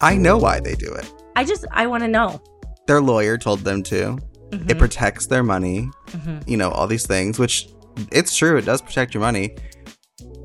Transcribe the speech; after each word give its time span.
I 0.00 0.16
know 0.16 0.38
why 0.38 0.60
they 0.60 0.74
do 0.74 0.92
it. 0.92 1.12
I 1.36 1.44
just 1.44 1.64
I 1.72 1.86
want 1.86 2.04
to 2.04 2.08
know. 2.08 2.40
Their 2.86 3.00
lawyer 3.00 3.36
told 3.36 3.60
them 3.60 3.82
to. 3.84 4.18
Mhm. 4.50 4.70
It 4.70 4.78
protects 4.78 5.26
their 5.26 5.42
money, 5.42 5.90
Mhm. 6.12 6.48
you 6.48 6.56
know, 6.56 6.70
all 6.70 6.86
these 6.86 7.06
things, 7.06 7.38
which 7.38 7.68
it's 8.12 8.36
true, 8.36 8.56
it 8.56 8.64
does 8.64 8.80
protect 8.80 9.12
your 9.12 9.20
money. 9.20 9.56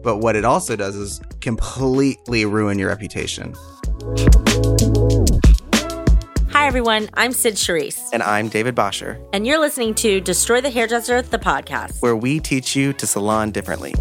But 0.04 0.18
what 0.18 0.36
it 0.36 0.44
also 0.44 0.76
does 0.76 0.96
is 0.96 1.22
completely 1.40 2.46
ruin 2.46 2.78
your 2.80 2.90
reputation. 2.90 3.54
Hi 6.52 6.68
everyone, 6.68 7.10
I'm 7.14 7.32
Sid 7.32 7.56
Charisse, 7.56 8.00
And 8.12 8.24
I'm 8.24 8.50
David 8.50 8.74
Bosher, 8.76 9.20
and 9.34 9.46
you're 9.46 9.60
listening 9.60 9.94
to 9.96 10.20
Destroy 10.20 10.62
the 10.62 10.70
Hairdresser, 10.72 11.22
the 11.22 11.40
podcast. 11.40 12.02
where 12.02 12.16
we 12.16 12.40
teach 12.40 12.76
you 12.76 12.92
to 12.94 13.06
salon 13.08 13.52
differently. 13.52 13.94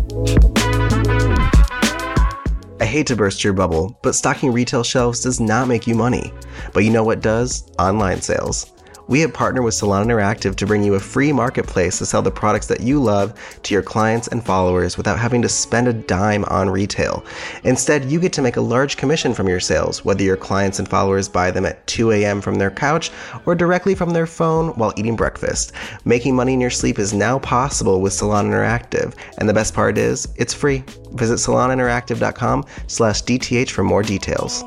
I 2.82 2.84
hate 2.84 3.06
to 3.06 3.14
burst 3.14 3.44
your 3.44 3.52
bubble, 3.52 3.96
but 4.02 4.16
stocking 4.16 4.50
retail 4.50 4.82
shelves 4.82 5.20
does 5.20 5.38
not 5.38 5.68
make 5.68 5.86
you 5.86 5.94
money. 5.94 6.32
But 6.72 6.82
you 6.82 6.90
know 6.90 7.04
what 7.04 7.20
does? 7.20 7.70
Online 7.78 8.20
sales. 8.20 8.72
We 9.08 9.20
have 9.20 9.34
partnered 9.34 9.64
with 9.64 9.74
Salon 9.74 10.06
Interactive 10.06 10.54
to 10.56 10.66
bring 10.66 10.82
you 10.82 10.94
a 10.94 11.00
free 11.00 11.32
marketplace 11.32 11.98
to 11.98 12.06
sell 12.06 12.22
the 12.22 12.30
products 12.30 12.68
that 12.68 12.80
you 12.80 13.02
love 13.02 13.34
to 13.62 13.74
your 13.74 13.82
clients 13.82 14.28
and 14.28 14.44
followers 14.44 14.96
without 14.96 15.18
having 15.18 15.42
to 15.42 15.48
spend 15.48 15.88
a 15.88 15.92
dime 15.92 16.44
on 16.44 16.70
retail. 16.70 17.24
Instead, 17.64 18.10
you 18.10 18.20
get 18.20 18.32
to 18.34 18.42
make 18.42 18.56
a 18.56 18.60
large 18.60 18.96
commission 18.96 19.34
from 19.34 19.48
your 19.48 19.60
sales, 19.60 20.04
whether 20.04 20.22
your 20.22 20.36
clients 20.36 20.78
and 20.78 20.88
followers 20.88 21.28
buy 21.28 21.50
them 21.50 21.66
at 21.66 21.86
2 21.88 22.12
a.m. 22.12 22.40
from 22.40 22.56
their 22.56 22.70
couch 22.70 23.10
or 23.44 23.54
directly 23.54 23.94
from 23.94 24.10
their 24.10 24.26
phone 24.26 24.68
while 24.70 24.92
eating 24.96 25.16
breakfast. 25.16 25.72
Making 26.04 26.36
money 26.36 26.54
in 26.54 26.60
your 26.60 26.70
sleep 26.70 26.98
is 26.98 27.12
now 27.12 27.38
possible 27.40 28.00
with 28.00 28.12
Salon 28.12 28.46
Interactive, 28.46 29.14
and 29.38 29.48
the 29.48 29.54
best 29.54 29.74
part 29.74 29.98
is, 29.98 30.28
it's 30.36 30.54
free. 30.54 30.84
Visit 31.12 31.34
saloninteractive.com 31.34 32.64
slash 32.86 33.22
DTH 33.22 33.70
for 33.70 33.82
more 33.82 34.02
details. 34.02 34.62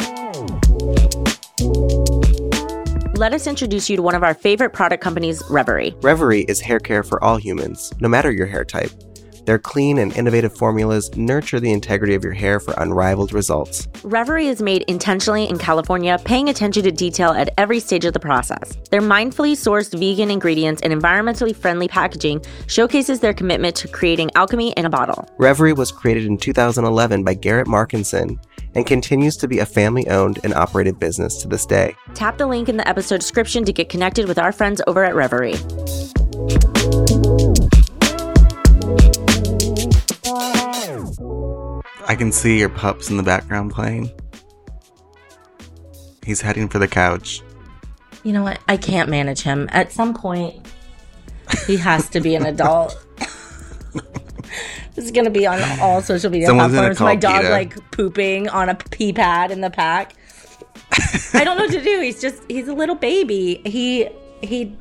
Let 3.16 3.34
us 3.34 3.48
introduce 3.48 3.90
you 3.90 3.96
to 3.96 4.02
one 4.02 4.14
of 4.14 4.24
our 4.24 4.34
favorite 4.34 4.72
product 4.72 5.02
companies, 5.02 5.42
Reverie. 5.50 5.96
Reverie 6.02 6.42
is 6.50 6.60
hair 6.60 6.82
care 6.82 7.02
for 7.02 7.24
all 7.24 7.38
humans, 7.38 7.94
no 8.02 8.10
matter 8.10 8.30
your 8.30 8.46
hair 8.46 8.66
type. 8.66 8.92
Their 9.46 9.58
clean 9.58 10.00
and 10.00 10.12
innovative 10.18 10.54
formulas 10.58 11.16
nurture 11.16 11.62
the 11.62 11.72
integrity 11.72 12.14
of 12.14 12.26
your 12.26 12.34
hair 12.34 12.60
for 12.60 12.74
unrivaled 12.78 13.32
results. 13.32 13.88
Reverie 14.04 14.48
is 14.48 14.62
made 14.62 14.82
intentionally 14.90 15.46
in 15.46 15.58
California, 15.58 16.20
paying 16.26 16.50
attention 16.50 16.84
to 16.84 16.92
detail 16.92 17.30
at 17.32 17.54
every 17.58 17.80
stage 17.80 18.04
of 18.04 18.12
the 18.12 18.20
process. 18.20 18.76
Their 18.92 19.02
mindfully 19.02 19.54
sourced 19.54 19.98
vegan 19.98 20.30
ingredients 20.30 20.82
and 20.82 20.92
environmentally 20.92 21.56
friendly 21.56 21.88
packaging 21.88 22.44
showcases 22.68 23.22
their 23.22 23.34
commitment 23.34 23.78
to 23.78 23.88
creating 23.88 24.30
alchemy 24.36 24.74
in 24.74 24.86
a 24.86 24.90
bottle. 24.90 25.26
Reverie 25.38 25.72
was 25.72 25.90
created 25.90 26.26
in 26.26 26.38
2011 26.38 27.24
by 27.24 27.34
Garrett 27.34 27.68
Markenson 27.68 28.40
and 28.76 28.86
continues 28.86 29.38
to 29.38 29.48
be 29.48 29.60
a 29.60 29.66
family 29.66 30.08
owned 30.10 30.40
and 30.44 30.54
operated 30.54 31.00
business 31.00 31.42
to 31.42 31.48
this 31.48 31.66
day. 31.66 31.96
Tap 32.14 32.38
the 32.38 32.46
link 32.46 32.70
in 32.70 32.78
the 32.78 32.88
episode 32.88 33.22
description 33.22 33.66
to 33.66 33.74
get 33.74 33.90
connected 33.90 34.28
with 34.28 34.38
our 34.38 34.52
friends 34.52 34.82
over 34.86 35.04
at 35.04 35.16
Reverie. 35.16 35.56
I 42.08 42.16
can 42.16 42.32
see 42.32 42.60
your 42.60 42.70
pups 42.70 43.10
in 43.10 43.18
the 43.18 43.24
background 43.24 43.72
playing. 43.72 44.12
He's 46.24 46.42
heading 46.42 46.70
for 46.70 46.80
the 46.80 46.88
couch. 46.88 47.42
You 48.24 48.34
know 48.34 48.44
what? 48.44 48.60
I 48.68 48.78
can't 48.78 49.10
manage 49.10 49.42
him. 49.42 49.70
At 49.72 49.92
some 49.92 50.14
point, 50.14 50.66
he 51.68 51.78
has 51.78 52.10
to 52.10 52.22
be 52.22 52.36
an 52.36 52.46
adult. 52.46 52.98
this 54.96 55.06
is 55.06 55.12
going 55.12 55.26
to 55.26 55.32
be 55.32 55.46
on 55.46 55.62
all 55.80 56.02
social 56.02 56.30
media 56.32 56.48
Someone's 56.48 56.74
platforms. 56.74 57.00
My 57.02 57.16
dog, 57.16 57.42
PETA. 57.42 57.50
like, 57.50 57.92
pooping 57.92 58.50
on 58.50 58.70
a 58.70 58.76
pee 58.76 59.14
pad 59.14 59.52
in 59.52 59.62
the 59.62 59.70
pack. 59.70 60.14
I 61.34 61.44
don't 61.44 61.58
know 61.58 61.66
what 61.66 61.72
to 61.74 61.82
do. 61.84 62.00
He's 62.02 62.22
just, 62.22 62.42
he's 62.50 62.68
a 62.68 62.74
little 62.74 62.96
baby. 62.96 63.62
He, 63.66 64.08
he, 64.42 64.76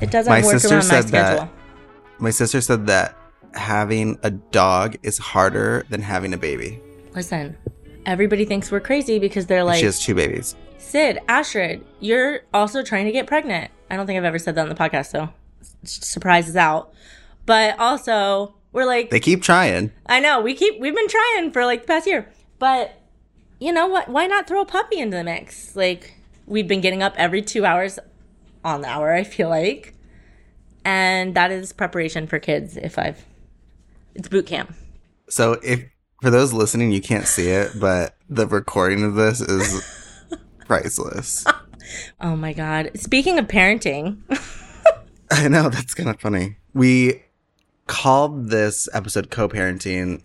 it 0.00 0.10
doesn't 0.10 0.30
My 0.30 0.42
work 0.42 0.52
sister 0.52 0.76
around 0.76 0.88
my 0.88 1.00
said 1.00 1.04
that- 1.08 1.36
schedule. 1.38 1.50
My 2.18 2.30
sister 2.30 2.60
said 2.60 2.86
that 2.88 3.16
having 3.54 4.18
a 4.22 4.30
dog 4.30 4.96
is 5.02 5.16
harder 5.18 5.84
than 5.88 6.02
having 6.02 6.34
a 6.34 6.36
baby. 6.36 6.80
Listen, 7.14 7.56
everybody 8.06 8.44
thinks 8.44 8.70
we're 8.70 8.80
crazy 8.80 9.18
because 9.18 9.46
they're 9.46 9.64
like, 9.64 9.78
she 9.78 9.86
has 9.86 10.00
two 10.00 10.14
babies. 10.14 10.54
Sid, 10.78 11.18
Astrid, 11.28 11.84
you're 12.00 12.40
also 12.52 12.82
trying 12.82 13.06
to 13.06 13.12
get 13.12 13.26
pregnant. 13.26 13.70
I 13.90 13.96
don't 13.96 14.06
think 14.06 14.18
I've 14.18 14.24
ever 14.24 14.38
said 14.38 14.54
that 14.56 14.62
on 14.62 14.68
the 14.68 14.74
podcast, 14.74 15.06
so 15.10 15.30
surprise 15.84 16.48
is 16.48 16.56
out. 16.56 16.92
But 17.46 17.78
also, 17.80 18.54
we're 18.72 18.86
like, 18.86 19.10
They 19.10 19.20
keep 19.20 19.42
trying. 19.42 19.92
I 20.06 20.20
know 20.20 20.40
we 20.40 20.54
keep 20.54 20.80
we've 20.80 20.94
been 20.94 21.08
trying 21.08 21.50
for 21.50 21.64
like 21.64 21.82
the 21.82 21.86
past 21.88 22.06
year, 22.06 22.28
but 22.58 22.94
you 23.58 23.72
know 23.72 23.86
what? 23.86 24.08
Why 24.08 24.26
not 24.26 24.46
throw 24.46 24.62
a 24.62 24.66
puppy 24.66 24.98
into 24.98 25.16
the 25.16 25.24
mix? 25.24 25.76
Like 25.76 26.14
we've 26.46 26.68
been 26.68 26.80
getting 26.80 27.02
up 27.02 27.14
every 27.16 27.42
two 27.42 27.64
hours 27.64 27.98
on 28.64 28.82
the 28.82 28.88
hour. 28.88 29.12
I 29.12 29.24
feel 29.24 29.48
like, 29.48 29.94
and 30.84 31.34
that 31.34 31.50
is 31.50 31.72
preparation 31.72 32.26
for 32.26 32.38
kids. 32.38 32.76
If 32.76 32.98
I've, 32.98 33.24
it's 34.14 34.28
boot 34.28 34.46
camp. 34.46 34.74
So 35.28 35.58
if 35.62 35.84
for 36.22 36.30
those 36.30 36.52
listening, 36.52 36.92
you 36.92 37.00
can't 37.00 37.26
see 37.26 37.48
it, 37.48 37.72
but 37.78 38.16
the 38.28 38.46
recording 38.46 39.02
of 39.04 39.14
this 39.14 39.40
is 39.40 39.82
priceless. 40.66 41.44
Oh 42.20 42.36
my 42.36 42.52
god! 42.52 42.90
Speaking 42.94 43.38
of 43.38 43.46
parenting, 43.46 44.18
I 45.30 45.48
know 45.48 45.68
that's 45.68 45.94
kind 45.94 46.08
of 46.08 46.20
funny. 46.20 46.56
We 46.72 47.22
called 47.90 48.50
this 48.50 48.88
episode 48.92 49.30
co-parenting, 49.30 50.22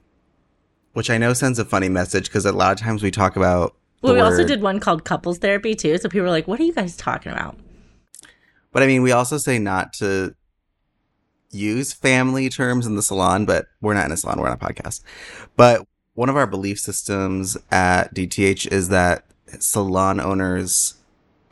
which 0.94 1.10
I 1.10 1.18
know 1.18 1.34
sends 1.34 1.58
a 1.58 1.66
funny 1.66 1.90
message 1.90 2.26
because 2.26 2.46
a 2.46 2.52
lot 2.52 2.72
of 2.72 2.78
times 2.78 3.02
we 3.02 3.10
talk 3.10 3.36
about. 3.36 3.76
well, 4.04 4.14
we 4.14 4.20
also 4.20 4.46
did 4.46 4.62
one 4.62 4.80
called 4.80 5.04
couples 5.04 5.40
therapy 5.40 5.74
too. 5.74 5.98
So 5.98 6.08
people 6.08 6.26
were 6.26 6.30
like, 6.30 6.48
"What 6.48 6.60
are 6.60 6.64
you 6.64 6.74
guys 6.74 6.96
talking 6.96 7.32
about?" 7.32 7.58
But 8.72 8.84
I 8.84 8.88
mean, 8.88 9.02
we 9.02 9.12
also 9.12 9.40
say 9.40 9.58
not 9.58 9.94
to 9.94 10.36
use 11.50 11.92
family 11.92 12.50
terms 12.50 12.86
in 12.86 12.96
the 12.96 13.02
salon, 13.02 13.46
but 13.46 13.66
we're 13.82 13.96
not 13.96 14.06
in 14.06 14.12
a 14.12 14.18
salon, 14.18 14.40
we're 14.40 14.48
on 14.48 14.54
a 14.54 14.58
podcast. 14.58 15.02
But 15.56 15.88
one 16.14 16.30
of 16.30 16.38
our 16.38 16.46
belief 16.46 16.80
systems 16.80 17.58
at 17.72 18.14
DTH 18.14 18.72
is 18.72 18.90
that 18.90 19.26
salon 19.60 20.20
owners 20.20 20.96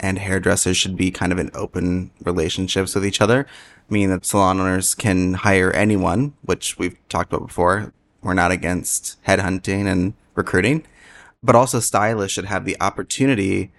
and 0.04 0.20
hairdressers 0.20 0.76
should 0.76 0.98
be 0.98 1.10
kind 1.10 1.32
of 1.32 1.40
in 1.40 1.50
open 1.56 2.12
relationships 2.24 2.94
with 2.94 3.06
each 3.06 3.22
other. 3.22 3.48
Meaning 3.90 4.10
that 4.10 4.26
salon 4.26 4.60
owners 4.60 4.94
can 4.96 5.34
hire 5.34 5.72
anyone, 5.72 6.34
which 6.42 6.78
we've 6.78 6.98
talked 7.10 7.32
about 7.34 7.48
before. 7.48 7.94
We're 8.22 8.34
not 8.34 8.52
against 8.52 9.22
headhunting 9.24 9.86
and 9.86 10.14
recruiting, 10.36 10.86
but 11.42 11.56
also 11.56 11.80
stylists 11.80 12.34
should 12.34 12.46
have 12.46 12.66
the 12.66 12.78
opportunity 12.82 13.72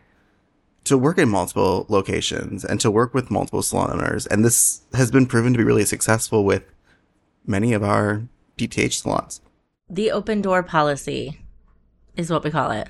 to 0.85 0.99
work 0.99 1.19
in 1.19 1.29
multiple 1.29 1.87
locations 1.89 2.65
and 2.65 2.81
to 2.81 2.91
work 2.91 3.15
with 3.15 3.31
multiple 3.31 3.63
salon 3.63 3.91
owners. 3.93 4.27
And 4.27 4.45
this 4.45 4.83
has 4.93 5.11
been 5.11 5.27
proven 5.27 5.53
to 5.55 5.59
be 5.59 5.65
really 5.65 5.85
successful 5.87 6.45
with 6.45 6.63
many 7.47 7.73
of 7.73 7.83
our 7.83 8.25
DTH 8.59 8.93
salons. 8.93 9.41
The 9.89 10.11
open 10.11 10.43
door 10.43 10.63
policy 10.63 11.41
is 12.17 12.31
what 12.31 12.45
we 12.45 12.51
call 12.51 12.71
it. 12.71 12.89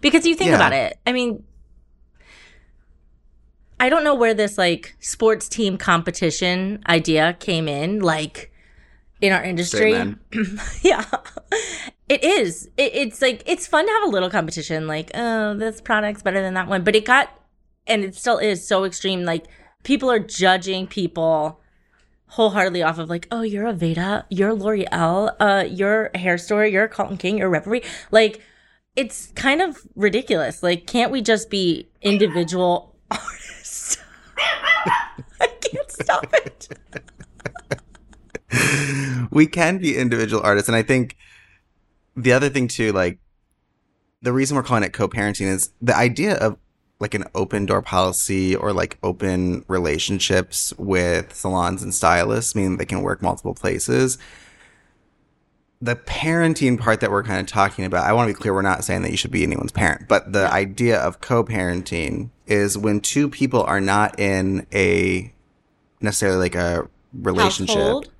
Because 0.00 0.26
you 0.26 0.34
think 0.34 0.50
Yeah. 0.50 0.56
about 0.56 0.72
it. 0.72 0.98
I 1.06 1.12
mean, 1.12 1.44
I 3.78 3.88
don't 3.88 4.04
know 4.04 4.14
where 4.14 4.34
this 4.34 4.56
like 4.56 4.96
sports 5.00 5.48
team 5.48 5.76
competition 5.76 6.82
idea 6.88 7.36
came 7.38 7.68
in, 7.68 8.00
like 8.00 8.52
in 9.20 9.32
our 9.32 9.42
industry. 9.42 9.92
yeah. 10.82 11.04
It 12.08 12.22
is. 12.22 12.68
It, 12.76 12.94
it's 12.94 13.20
like, 13.20 13.42
it's 13.46 13.66
fun 13.66 13.86
to 13.86 13.92
have 13.92 14.04
a 14.04 14.10
little 14.10 14.30
competition, 14.30 14.86
like, 14.86 15.10
oh, 15.14 15.54
this 15.54 15.80
product's 15.80 16.22
better 16.22 16.40
than 16.40 16.54
that 16.54 16.68
one. 16.68 16.84
But 16.84 16.94
it 16.94 17.04
got, 17.04 17.30
and 17.86 18.04
it 18.04 18.14
still 18.14 18.38
is 18.38 18.66
so 18.66 18.84
extreme. 18.84 19.24
Like, 19.24 19.46
people 19.82 20.10
are 20.10 20.20
judging 20.20 20.86
people 20.86 21.60
wholeheartedly 22.28 22.82
off 22.82 22.98
of 22.98 23.08
like, 23.08 23.26
oh, 23.30 23.42
you're 23.42 23.64
Aveda, 23.64 24.24
you're 24.30 24.54
L'Oreal, 24.54 25.34
uh, 25.40 25.64
you're 25.68 26.10
a 26.14 26.18
hair 26.18 26.38
store, 26.38 26.66
you're 26.66 26.84
a 26.84 26.88
Carlton 26.88 27.16
King, 27.16 27.38
you're 27.38 27.48
a 27.48 27.50
Reverie. 27.50 27.82
Like, 28.10 28.40
it's 28.94 29.28
kind 29.34 29.60
of 29.60 29.78
ridiculous. 29.94 30.62
Like, 30.62 30.86
can't 30.86 31.10
we 31.12 31.22
just 31.22 31.50
be 31.50 31.88
individual 32.02 32.94
artists? 33.10 33.45
Stop 36.02 36.32
it. 36.34 36.68
we 39.30 39.46
can 39.46 39.78
be 39.78 39.96
individual 39.96 40.42
artists. 40.42 40.68
And 40.68 40.76
I 40.76 40.82
think 40.82 41.16
the 42.16 42.32
other 42.32 42.48
thing 42.48 42.68
too, 42.68 42.92
like 42.92 43.18
the 44.22 44.32
reason 44.32 44.56
we're 44.56 44.62
calling 44.62 44.82
it 44.82 44.92
co-parenting 44.92 45.46
is 45.46 45.70
the 45.80 45.96
idea 45.96 46.36
of 46.36 46.56
like 46.98 47.14
an 47.14 47.24
open 47.34 47.66
door 47.66 47.82
policy 47.82 48.56
or 48.56 48.72
like 48.72 48.98
open 49.02 49.64
relationships 49.68 50.72
with 50.78 51.34
salons 51.34 51.82
and 51.82 51.94
stylists, 51.94 52.54
meaning 52.54 52.78
they 52.78 52.86
can 52.86 53.02
work 53.02 53.20
multiple 53.20 53.54
places. 53.54 54.16
The 55.82 55.94
parenting 55.94 56.80
part 56.80 57.00
that 57.00 57.10
we're 57.10 57.22
kind 57.22 57.38
of 57.38 57.46
talking 57.46 57.84
about, 57.84 58.06
I 58.06 58.14
want 58.14 58.28
to 58.28 58.34
be 58.34 58.40
clear, 58.40 58.54
we're 58.54 58.62
not 58.62 58.82
saying 58.82 59.02
that 59.02 59.10
you 59.10 59.18
should 59.18 59.30
be 59.30 59.42
anyone's 59.42 59.72
parent, 59.72 60.08
but 60.08 60.32
the 60.32 60.50
idea 60.50 60.98
of 60.98 61.20
co-parenting 61.20 62.30
is 62.46 62.78
when 62.78 63.00
two 63.00 63.28
people 63.28 63.62
are 63.62 63.80
not 63.80 64.18
in 64.18 64.66
a 64.72 65.34
necessarily 66.06 66.38
like 66.38 66.54
a 66.54 66.88
relationship 67.12 67.76
Household 67.76 68.10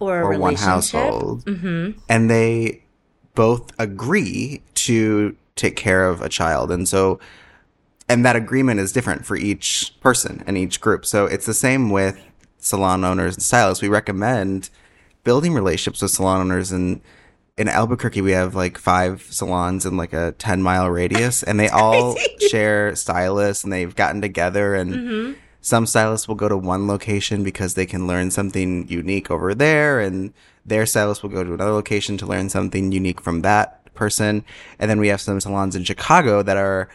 or, 0.00 0.20
a 0.20 0.24
or 0.24 0.38
one 0.38 0.54
household 0.54 1.44
Mm-hmm. 1.44 1.98
and 2.08 2.30
they 2.30 2.82
both 3.34 3.72
agree 3.78 4.62
to 4.74 5.36
take 5.56 5.76
care 5.76 6.08
of 6.08 6.20
a 6.20 6.28
child. 6.28 6.70
And 6.70 6.88
so, 6.88 7.18
and 8.08 8.24
that 8.24 8.36
agreement 8.36 8.80
is 8.80 8.92
different 8.92 9.26
for 9.26 9.36
each 9.36 9.94
person 10.00 10.42
and 10.46 10.56
each 10.56 10.80
group. 10.80 11.04
So 11.04 11.26
it's 11.26 11.46
the 11.46 11.54
same 11.54 11.90
with 11.90 12.20
salon 12.58 13.04
owners 13.04 13.34
and 13.34 13.42
stylists. 13.42 13.82
We 13.82 13.88
recommend 13.88 14.70
building 15.24 15.54
relationships 15.54 16.02
with 16.02 16.10
salon 16.10 16.40
owners 16.42 16.70
and 16.70 17.00
in 17.56 17.68
Albuquerque, 17.68 18.20
we 18.20 18.32
have 18.32 18.54
like 18.56 18.78
five 18.78 19.22
salons 19.30 19.86
in 19.86 19.96
like 19.96 20.12
a 20.12 20.32
10 20.38 20.60
mile 20.60 20.90
radius, 20.90 21.44
and 21.44 21.58
they 21.58 21.68
all 21.70 22.16
share 22.50 22.96
stylists 22.96 23.62
and 23.62 23.72
they've 23.72 23.94
gotten 23.94 24.20
together. 24.20 24.74
And 24.74 24.92
mm-hmm. 24.92 25.40
Some 25.64 25.86
stylists 25.86 26.28
will 26.28 26.34
go 26.34 26.46
to 26.46 26.58
one 26.58 26.86
location 26.86 27.42
because 27.42 27.72
they 27.72 27.86
can 27.86 28.06
learn 28.06 28.30
something 28.30 28.86
unique 28.86 29.30
over 29.30 29.54
there, 29.54 29.98
and 29.98 30.34
their 30.66 30.84
stylist 30.84 31.22
will 31.22 31.30
go 31.30 31.42
to 31.42 31.54
another 31.54 31.72
location 31.72 32.18
to 32.18 32.26
learn 32.26 32.50
something 32.50 32.92
unique 32.92 33.18
from 33.18 33.40
that 33.40 33.82
person. 33.94 34.44
And 34.78 34.90
then 34.90 35.00
we 35.00 35.08
have 35.08 35.22
some 35.22 35.40
salons 35.40 35.74
in 35.74 35.82
Chicago 35.84 36.42
that 36.42 36.58
are 36.58 36.90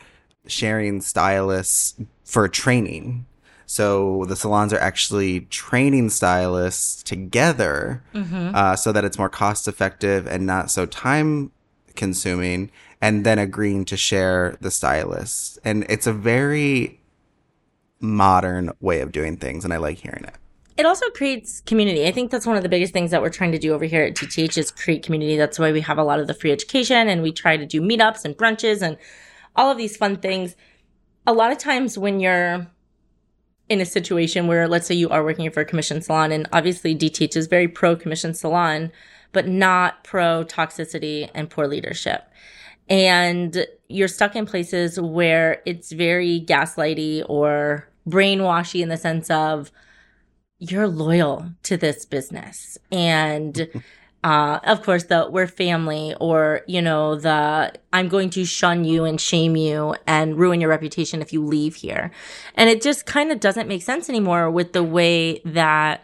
sharing 0.46 1.02
stylists 1.02 1.96
for 2.24 2.48
training. 2.48 3.26
So 3.66 4.26
the 4.26 4.36
salons 4.36 4.72
are 4.72 4.80
actually 4.80 5.42
training 5.50 6.12
stylists 6.12 7.02
together 7.02 8.04
mm-hmm. 8.14 8.52
uh, 8.54 8.76
so 8.76 8.92
that 8.92 9.04
it's 9.04 9.18
more 9.18 9.30
cost 9.30 9.68
effective 9.68 10.28
and 10.28 10.46
not 10.46 10.70
so 10.70 10.86
time 10.86 11.52
consuming, 11.96 12.70
and 13.02 13.26
then 13.26 13.40
agreeing 13.40 13.84
to 13.86 13.98
share 13.98 14.58
the 14.62 14.70
stylists. 14.70 15.58
And 15.64 15.88
it's 15.90 16.06
a 16.06 16.14
very 16.14 16.99
modern 18.00 18.72
way 18.80 19.02
of 19.02 19.12
doing 19.12 19.38
things, 19.38 19.64
and 19.64 19.74
I 19.74 19.78
like 19.78 19.98
hearing 19.98 20.24
it. 20.24 20.36
It 20.78 20.86
also 20.86 21.10
creates 21.10 21.60
community. 21.62 22.08
I 22.08 22.12
think 22.12 22.32
that's 22.32 22.46
one 22.46 22.56
of 22.56 22.64
the 22.64 22.70
biggest 22.70 22.94
things 22.94 23.12
that 23.12 23.22
we're 23.22 23.30
trying 23.30 23.52
to 23.52 23.60
do 23.60 23.74
over 23.74 23.84
here 23.84 24.04
at 24.04 24.16
DTH 24.16 24.58
is 24.58 24.72
create 24.72 25.04
community. 25.04 25.36
That's 25.36 25.60
why 25.60 25.74
we 25.74 25.82
have 25.82 25.98
a 25.98 26.04
lot 26.04 26.22
of 26.22 26.28
the 26.28 26.34
free 26.34 26.54
education 26.54 27.10
and 27.10 27.22
we 27.22 27.34
try 27.34 27.58
to 27.58 27.66
do 27.66 27.82
meetups 27.82 28.24
and 28.24 28.38
brunches 28.38 28.82
and 28.82 28.96
all 29.58 29.70
of 29.70 29.78
these 29.78 29.98
fun 29.98 30.16
things. 30.16 30.56
A 31.28 31.34
lot 31.34 31.52
of 31.52 31.58
times 31.58 31.98
when 31.98 32.22
you're 32.22 32.66
in 33.68 33.82
a 33.82 33.86
situation 33.86 34.48
where, 34.48 34.70
let's 34.70 34.88
say 34.88 34.96
you 34.96 35.10
are 35.10 35.22
working 35.22 35.52
for 35.52 35.60
a 35.60 35.66
commission 35.66 36.02
salon, 36.02 36.32
and 36.32 36.48
obviously 36.54 36.96
DTH 36.96 37.36
is 37.36 37.48
very 37.48 37.68
pro 37.68 37.98
commission 37.98 38.34
salon, 38.34 38.90
but 39.34 39.50
not 39.50 40.06
pro 40.06 40.46
toxicity 40.46 41.30
and 41.36 41.50
poor 41.50 41.68
leadership. 41.68 42.24
And 42.88 43.68
you're 43.90 44.08
stuck 44.08 44.36
in 44.38 44.46
places 44.46 44.98
where 44.98 45.62
it's 45.66 45.92
very 45.92 46.40
gaslighty 46.40 47.24
or 47.28 47.89
brainwashy 48.10 48.82
in 48.82 48.90
the 48.90 48.98
sense 48.98 49.30
of 49.30 49.72
you're 50.60 50.88
loyal 50.88 51.52
to 51.64 51.78
this 51.78 52.06
business. 52.06 52.78
And 52.92 53.70
uh, 54.24 54.60
of 54.64 54.84
course, 54.84 55.06
the 55.06 55.30
we're 55.32 55.48
family 55.48 56.16
or, 56.20 56.62
you 56.68 56.82
know, 56.82 57.16
the 57.16 57.74
I'm 57.94 58.10
going 58.10 58.30
to 58.32 58.46
shun 58.46 58.84
you 58.84 59.06
and 59.06 59.20
shame 59.20 59.56
you 59.56 59.96
and 60.06 60.38
ruin 60.38 60.60
your 60.60 60.70
reputation 60.70 61.22
if 61.22 61.32
you 61.32 61.44
leave 61.44 61.76
here. 61.76 62.12
And 62.56 62.70
it 62.70 62.82
just 62.82 63.06
kind 63.06 63.32
of 63.32 63.40
doesn't 63.40 63.68
make 63.68 63.82
sense 63.82 64.10
anymore 64.10 64.52
with 64.52 64.74
the 64.74 64.84
way 64.84 65.42
that 65.46 66.04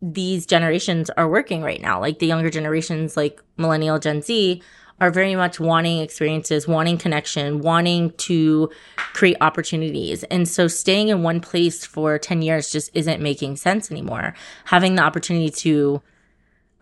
these 0.00 0.46
generations 0.46 1.10
are 1.10 1.28
working 1.28 1.62
right 1.62 1.80
now. 1.80 2.00
Like 2.00 2.18
the 2.18 2.26
younger 2.26 2.50
generations, 2.50 3.16
like 3.16 3.42
millennial 3.56 3.98
Gen 3.98 4.22
Z, 4.22 4.62
are 5.00 5.10
very 5.10 5.36
much 5.36 5.60
wanting 5.60 6.00
experiences, 6.00 6.66
wanting 6.66 6.96
connection, 6.98 7.60
wanting 7.60 8.10
to 8.12 8.70
create 8.96 9.36
opportunities. 9.40 10.24
And 10.24 10.48
so 10.48 10.68
staying 10.68 11.08
in 11.08 11.22
one 11.22 11.40
place 11.40 11.84
for 11.84 12.18
10 12.18 12.42
years 12.42 12.70
just 12.70 12.90
isn't 12.94 13.22
making 13.22 13.56
sense 13.56 13.90
anymore. 13.90 14.34
Having 14.66 14.94
the 14.94 15.02
opportunity 15.02 15.50
to 15.50 16.02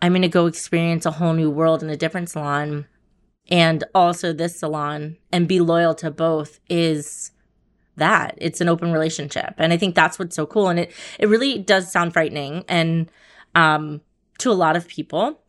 I'm 0.01 0.11
going 0.11 0.21
to 0.21 0.27
go 0.27 0.45
experience 0.45 1.05
a 1.05 1.11
whole 1.11 1.33
new 1.33 1.49
world 1.49 1.81
in 1.81 1.89
a 1.89 1.97
different 1.97 2.29
salon 2.29 2.85
and 3.49 3.83
also 3.93 4.33
this 4.33 4.59
salon 4.59 5.17
and 5.31 5.47
be 5.47 5.59
loyal 5.59 5.95
to 5.95 6.11
both 6.11 6.59
is 6.69 7.31
that 7.95 8.35
it's 8.37 8.59
an 8.59 8.67
open 8.67 8.91
relationship 8.91 9.53
and 9.57 9.71
i 9.71 9.77
think 9.77 9.95
that's 9.95 10.19
what's 10.19 10.35
so 10.35 10.45
cool 10.45 10.67
and 10.67 10.79
it 10.79 10.91
it 11.19 11.27
really 11.27 11.57
does 11.57 11.91
sound 11.91 12.11
frightening 12.11 12.65
and 12.67 13.09
um 13.53 14.01
to 14.37 14.51
a 14.51 14.53
lot 14.53 14.75
of 14.75 14.87
people 14.87 15.39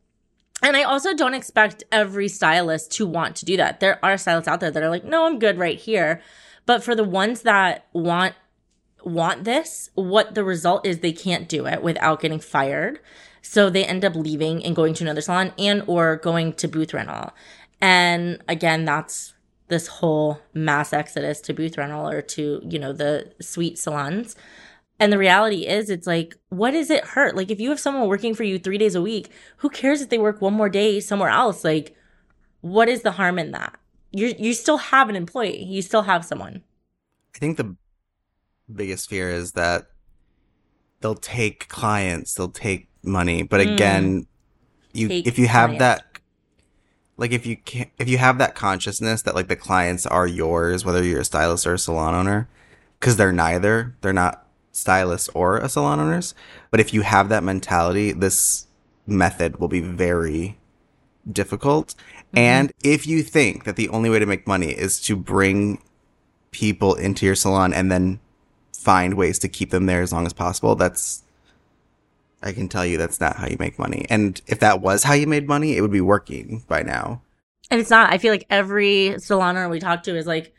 and 0.62 0.76
i 0.76 0.82
also 0.82 1.14
don't 1.14 1.34
expect 1.34 1.84
every 1.90 2.28
stylist 2.28 2.90
to 2.90 3.06
want 3.06 3.36
to 3.36 3.44
do 3.44 3.56
that 3.56 3.80
there 3.80 4.04
are 4.04 4.16
stylists 4.16 4.48
out 4.48 4.60
there 4.60 4.70
that 4.70 4.82
are 4.82 4.90
like 4.90 5.04
no 5.04 5.26
i'm 5.26 5.38
good 5.38 5.58
right 5.58 5.78
here 5.78 6.20
but 6.64 6.82
for 6.82 6.94
the 6.94 7.04
ones 7.04 7.42
that 7.42 7.86
want 7.92 8.34
want 9.04 9.44
this 9.44 9.90
what 9.94 10.34
the 10.34 10.42
result 10.42 10.84
is 10.84 10.98
they 10.98 11.12
can't 11.12 11.48
do 11.48 11.66
it 11.66 11.82
without 11.82 12.20
getting 12.20 12.40
fired 12.40 12.98
so 13.48 13.70
they 13.70 13.84
end 13.84 14.04
up 14.04 14.16
leaving 14.16 14.64
and 14.64 14.74
going 14.74 14.92
to 14.94 15.04
another 15.04 15.20
salon 15.20 15.52
and 15.56 15.84
or 15.86 16.16
going 16.16 16.52
to 16.54 16.66
booth 16.66 16.92
rental. 16.92 17.32
And 17.80 18.42
again, 18.48 18.84
that's 18.84 19.34
this 19.68 19.86
whole 19.86 20.40
mass 20.52 20.92
exodus 20.92 21.40
to 21.42 21.54
booth 21.54 21.78
rental 21.78 22.08
or 22.08 22.22
to, 22.22 22.60
you 22.68 22.78
know, 22.80 22.92
the 22.92 23.32
suite 23.40 23.78
salons. 23.78 24.34
And 24.98 25.12
the 25.12 25.18
reality 25.18 25.66
is, 25.66 25.90
it's 25.90 26.06
like, 26.06 26.36
what 26.48 26.70
does 26.70 26.90
it 26.90 27.04
hurt? 27.04 27.36
Like, 27.36 27.50
if 27.50 27.60
you 27.60 27.68
have 27.68 27.80
someone 27.80 28.08
working 28.08 28.34
for 28.34 28.44
you 28.44 28.58
three 28.58 28.78
days 28.78 28.94
a 28.94 29.02
week, 29.02 29.28
who 29.58 29.68
cares 29.68 30.00
if 30.00 30.08
they 30.08 30.18
work 30.18 30.40
one 30.40 30.54
more 30.54 30.70
day 30.70 31.00
somewhere 31.00 31.28
else? 31.28 31.64
Like, 31.64 31.94
what 32.62 32.88
is 32.88 33.02
the 33.02 33.12
harm 33.12 33.38
in 33.38 33.50
that? 33.52 33.78
You 34.12 34.34
you 34.38 34.54
still 34.54 34.78
have 34.78 35.08
an 35.08 35.16
employee. 35.16 35.62
You 35.62 35.82
still 35.82 36.02
have 36.02 36.24
someone. 36.24 36.62
I 37.34 37.38
think 37.38 37.58
the 37.58 37.76
biggest 38.74 39.10
fear 39.10 39.28
is 39.28 39.52
that 39.52 39.88
they'll 41.00 41.14
take 41.14 41.68
clients, 41.68 42.34
they'll 42.34 42.48
take 42.48 42.88
money. 43.02 43.42
But 43.42 43.60
mm. 43.60 43.74
again, 43.74 44.26
you 44.96 45.08
Take 45.08 45.26
if 45.26 45.38
you 45.38 45.48
have 45.48 45.78
that 45.78 46.04
like 47.16 47.32
if 47.32 47.46
you 47.46 47.56
can 47.56 47.90
if 47.98 48.08
you 48.08 48.18
have 48.18 48.38
that 48.38 48.54
consciousness 48.54 49.22
that 49.22 49.34
like 49.34 49.48
the 49.48 49.56
clients 49.56 50.06
are 50.06 50.26
yours 50.26 50.84
whether 50.84 51.02
you're 51.02 51.20
a 51.20 51.24
stylist 51.24 51.66
or 51.66 51.74
a 51.74 51.78
salon 51.78 52.14
owner 52.14 52.48
because 52.98 53.16
they're 53.16 53.32
neither 53.32 53.94
they're 54.00 54.12
not 54.12 54.45
stylists 54.76 55.28
or 55.34 55.58
a 55.58 55.68
salon 55.68 56.00
owners 56.00 56.34
but 56.70 56.80
if 56.80 56.92
you 56.92 57.02
have 57.02 57.28
that 57.28 57.42
mentality 57.42 58.12
this 58.12 58.66
method 59.06 59.58
will 59.58 59.68
be 59.68 59.80
very 59.80 60.58
difficult 61.30 61.94
mm-hmm. 61.94 62.38
and 62.38 62.72
if 62.82 63.06
you 63.06 63.22
think 63.22 63.64
that 63.64 63.76
the 63.76 63.88
only 63.88 64.10
way 64.10 64.18
to 64.18 64.26
make 64.26 64.46
money 64.46 64.70
is 64.70 65.00
to 65.00 65.16
bring 65.16 65.82
people 66.50 66.94
into 66.94 67.26
your 67.26 67.34
salon 67.34 67.72
and 67.72 67.90
then 67.90 68.20
find 68.72 69.14
ways 69.14 69.38
to 69.38 69.48
keep 69.48 69.70
them 69.70 69.86
there 69.86 70.02
as 70.02 70.12
long 70.12 70.26
as 70.26 70.32
possible 70.32 70.74
that's 70.74 71.24
I 72.42 72.52
can 72.52 72.68
tell 72.68 72.86
you 72.86 72.96
that's 72.96 73.20
not 73.20 73.36
how 73.36 73.48
you 73.48 73.56
make 73.58 73.78
money. 73.78 74.06
And 74.08 74.40
if 74.46 74.60
that 74.60 74.80
was 74.80 75.02
how 75.02 75.14
you 75.14 75.26
made 75.26 75.48
money, 75.48 75.76
it 75.76 75.80
would 75.80 75.90
be 75.90 76.00
working 76.00 76.64
by 76.68 76.82
now. 76.82 77.22
And 77.70 77.80
it's 77.80 77.90
not. 77.90 78.12
I 78.12 78.18
feel 78.18 78.32
like 78.32 78.46
every 78.48 79.18
salon 79.18 79.56
owner 79.56 79.68
we 79.68 79.80
talk 79.80 80.04
to 80.04 80.16
is 80.16 80.26
like, 80.26 80.54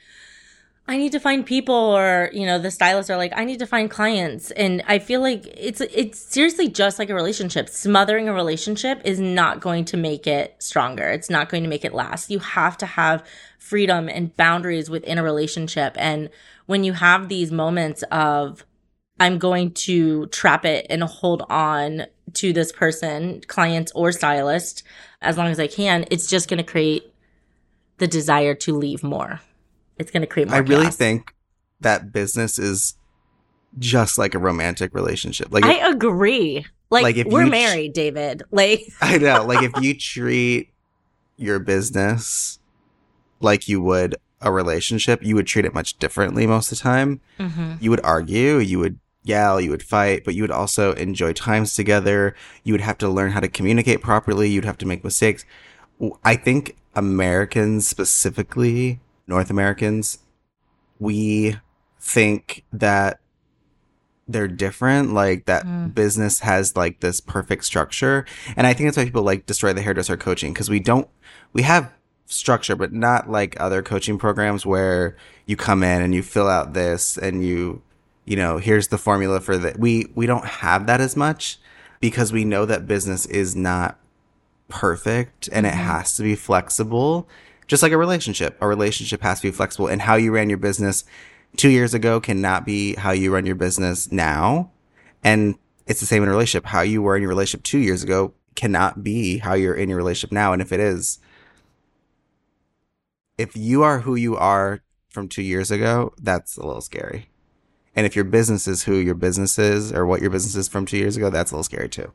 I 0.89 0.98
need 0.98 1.12
to 1.12 1.20
find 1.20 1.46
people 1.46 1.75
or, 1.75 2.29
you 2.32 2.46
know, 2.46 2.60
the 2.60 2.72
stylists 2.72 3.10
are 3.10 3.17
like, 3.17 3.34
I 3.36 3.44
need 3.44 3.60
to 3.60 3.67
find 3.67 3.91
clients. 3.91 4.51
And 4.51 4.82
I 4.88 5.00
feel 5.00 5.20
like 5.20 5.46
it's 5.48 5.82
it's 5.82 6.17
seriously 6.17 6.70
just 6.70 6.98
like 6.98 7.10
a 7.10 7.15
relationship. 7.15 7.67
Smothering 7.67 8.29
a 8.29 8.34
relationship 8.34 9.01
is 9.03 9.20
not 9.20 9.60
going 9.60 9.84
to 9.86 9.98
make 9.98 10.27
it 10.27 10.56
stronger. 10.60 11.10
It's 11.10 11.29
not 11.29 11.50
going 11.50 11.63
to 11.63 11.70
make 11.70 11.84
it 11.84 11.94
last. 11.94 12.32
You 12.32 12.39
have 12.39 12.77
to 12.77 12.86
have 12.86 13.27
freedom 13.60 14.08
and 14.08 14.36
boundaries 14.38 14.89
within 14.89 15.17
a 15.17 15.24
relationship. 15.24 15.94
And 15.98 16.29
when 16.67 16.86
you 16.86 16.94
have 16.94 17.27
these 17.27 17.51
moments 17.51 18.03
of 18.03 18.65
I'm 19.20 19.39
going 19.39 19.72
to 19.72 20.27
trap 20.27 20.63
it 20.63 20.86
and 20.89 21.03
hold 21.03 21.44
on 21.50 22.06
to 22.34 22.53
this 22.53 22.72
person, 22.72 23.41
client 23.48 23.91
or 23.96 24.12
stylist, 24.12 24.84
as 25.22 25.38
long 25.38 25.48
as 25.48 25.60
I 25.60 25.67
can. 25.67 26.06
It's 26.12 26.27
just 26.27 26.50
going 26.50 26.60
to 26.60 26.72
create 26.72 27.12
the 27.98 28.08
desire 28.08 28.53
to 28.56 28.77
leave 28.77 29.03
more. 29.03 29.41
It's 29.98 30.12
going 30.12 30.22
to 30.22 30.27
create 30.27 30.48
more. 30.48 30.58
I 30.58 30.60
really 30.60 30.84
chaos. 30.84 30.96
think 30.96 31.34
that 31.82 32.12
business 32.12 32.60
is 32.60 32.96
just 33.80 34.18
like 34.18 34.34
a 34.34 34.39
romantic 34.39 34.94
relationship. 34.94 35.51
Like 35.51 35.66
I 35.66 35.89
agree. 35.89 36.66
Like, 36.89 37.04
like 37.04 37.18
if 37.18 37.27
we're 37.27 37.48
married, 37.48 37.94
David. 37.94 38.44
Like 38.51 38.82
I 39.01 39.18
know. 39.18 39.46
Like 39.46 39.63
if 39.63 39.82
you 39.82 39.94
treat 40.00 40.72
your 41.36 41.60
business 41.60 42.60
like 43.39 43.68
you 43.68 43.82
would 43.82 44.16
a 44.42 44.51
relationship, 44.51 45.24
you 45.24 45.36
would 45.36 45.48
treat 45.48 45.66
it 45.66 45.74
much 45.74 45.98
differently 45.98 46.46
most 46.48 46.72
of 46.72 46.77
the 46.77 46.84
time. 46.84 47.22
Mm-hmm. 47.39 47.74
You 47.80 47.89
would 47.89 48.01
argue. 48.04 48.58
You 48.58 48.80
would 48.80 49.00
yell, 49.24 49.60
you 49.60 49.70
would 49.70 49.84
fight, 49.84 50.24
but 50.24 50.36
you 50.36 50.44
would 50.44 50.51
also 50.51 50.94
enjoy 50.94 51.34
times 51.34 51.75
together. 51.75 52.36
You 52.63 52.74
would 52.74 52.82
have 52.82 52.98
to 53.00 53.10
learn 53.10 53.32
how 53.32 53.39
to 53.39 53.48
communicate 53.48 54.01
properly. 54.01 54.50
You'd 54.50 54.66
have 54.66 54.77
to 54.80 54.86
make 54.86 55.04
mistakes. 55.04 55.46
I 56.24 56.36
think 56.36 56.77
Americans 56.96 57.88
specifically, 57.88 59.00
North 59.27 59.50
Americans, 59.50 60.19
we 61.00 61.57
think 62.00 62.63
that 62.72 63.19
they're 64.27 64.48
different, 64.48 65.13
like 65.13 65.46
that 65.46 65.65
mm. 65.65 65.93
business 65.93 66.39
has 66.39 66.75
like 66.75 67.00
this 67.00 67.22
perfect 67.22 67.65
structure. 67.65 68.25
And 68.55 68.67
I 68.67 68.74
think 68.74 68.88
that's 68.88 68.98
why 68.98 69.05
people 69.05 69.24
like 69.24 69.46
destroy 69.46 69.74
the 69.74 69.81
hairdresser 69.81 70.17
coaching 70.17 70.53
because 70.53 70.69
we 70.69 70.79
don't, 70.79 71.07
we 71.53 71.62
have 71.62 71.91
structure, 72.25 72.75
but 72.75 72.91
not 72.91 73.29
like 73.29 73.60
other 73.60 73.81
coaching 73.81 74.17
programs 74.17 74.65
where 74.65 75.15
you 75.46 75.55
come 75.55 75.84
in 75.84 76.01
and 76.01 76.13
you 76.13 76.24
fill 76.24 76.48
out 76.48 76.74
this 76.74 77.17
and 77.17 77.46
you 77.46 77.81
you 78.27 78.36
know, 78.36 78.57
here's 78.57 78.89
the 78.89 78.98
formula 78.98 79.39
for 79.39 79.57
that. 79.57 79.79
We 79.79 80.12
we 80.13 80.25
don't 80.25 80.46
have 80.46 80.86
that 80.88 81.00
as 81.00 81.15
much 81.15 81.60
because 82.01 82.34
we 82.34 82.43
know 82.43 82.65
that 82.65 82.86
business 82.86 83.25
is 83.25 83.55
not 83.55 83.98
perfect 84.67 85.48
and 85.51 85.65
mm-hmm. 85.65 85.74
it 85.74 85.81
has 85.81 86.17
to 86.17 86.24
be 86.24 86.36
flexible 86.36 87.27
Just 87.67 87.83
like 87.83 87.91
a 87.91 87.97
relationship, 87.97 88.57
a 88.62 88.67
relationship 88.67 89.21
has 89.21 89.41
to 89.41 89.47
be 89.47 89.51
flexible 89.51 89.88
and 89.88 90.01
how 90.01 90.15
you 90.15 90.31
ran 90.31 90.50
your 90.50 90.57
business 90.57 91.03
two 91.55 91.69
years 91.69 91.93
ago 91.93 92.19
cannot 92.19 92.65
be 92.65 92.95
how 92.95 93.12
you 93.12 93.33
run 93.33 93.45
your 93.45 93.55
business 93.55 94.12
now. 94.12 94.71
And 95.24 95.55
it's 95.86 96.00
the 96.00 96.05
same 96.05 96.24
in 96.24 96.29
a 96.29 96.31
relationship. 96.31 96.65
How 96.65 96.81
you 96.81 97.01
were 97.01 97.15
in 97.15 97.21
your 97.21 97.29
relationship 97.29 97.63
two 97.63 97.79
years 97.79 98.03
ago 98.03 98.33
cannot 98.55 99.03
be 99.03 99.38
how 99.39 99.53
you're 99.53 99.74
in 99.74 99.89
your 99.89 99.97
relationship 99.97 100.31
now. 100.31 100.53
And 100.53 100.62
if 100.62 100.71
it 100.71 100.79
is, 100.79 101.19
if 103.38 103.55
you 103.55 103.83
are 103.83 104.00
who 104.00 104.15
you 104.15 104.36
are 104.36 104.81
from 105.09 105.27
two 105.27 105.43
years 105.43 105.71
ago, 105.71 106.13
that's 106.21 106.57
a 106.57 106.65
little 106.65 106.81
scary. 106.81 107.29
And 107.95 108.05
if 108.05 108.15
your 108.15 108.25
business 108.25 108.67
is 108.67 108.83
who 108.83 108.95
your 108.95 109.15
business 109.15 109.57
is 109.57 109.91
or 109.91 110.05
what 110.05 110.21
your 110.21 110.29
business 110.29 110.55
is 110.55 110.67
from 110.67 110.86
two 110.86 110.97
years 110.97 111.17
ago, 111.17 111.29
that's 111.29 111.51
a 111.51 111.55
little 111.55 111.63
scary 111.63 111.89
too. 111.89 112.12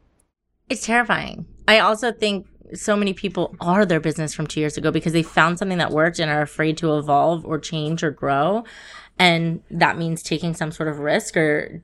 It's 0.69 0.87
terrifying. 0.87 1.47
I 1.67 1.81
also 1.81 2.13
think 2.13 2.47
so 2.75 2.97
many 2.97 3.13
people 3.13 3.55
are 3.61 3.85
their 3.85 4.01
business 4.01 4.35
from 4.35 4.47
two 4.47 4.61
years 4.61 4.77
ago 4.77 4.91
because 4.91 5.13
they 5.13 5.23
found 5.23 5.59
something 5.59 5.79
that 5.79 5.91
worked 5.91 6.19
and 6.19 6.31
are 6.31 6.43
afraid 6.43 6.77
to 6.79 6.97
evolve 6.97 7.45
or 7.45 7.59
change 7.59 8.03
or 8.03 8.11
grow. 8.11 8.65
And 9.19 9.63
that 9.71 9.99
means 9.99 10.23
taking 10.23 10.55
some 10.55 10.73
sort 10.73 10.89
of 10.89 10.99
risk 10.99 11.37
or 11.37 11.83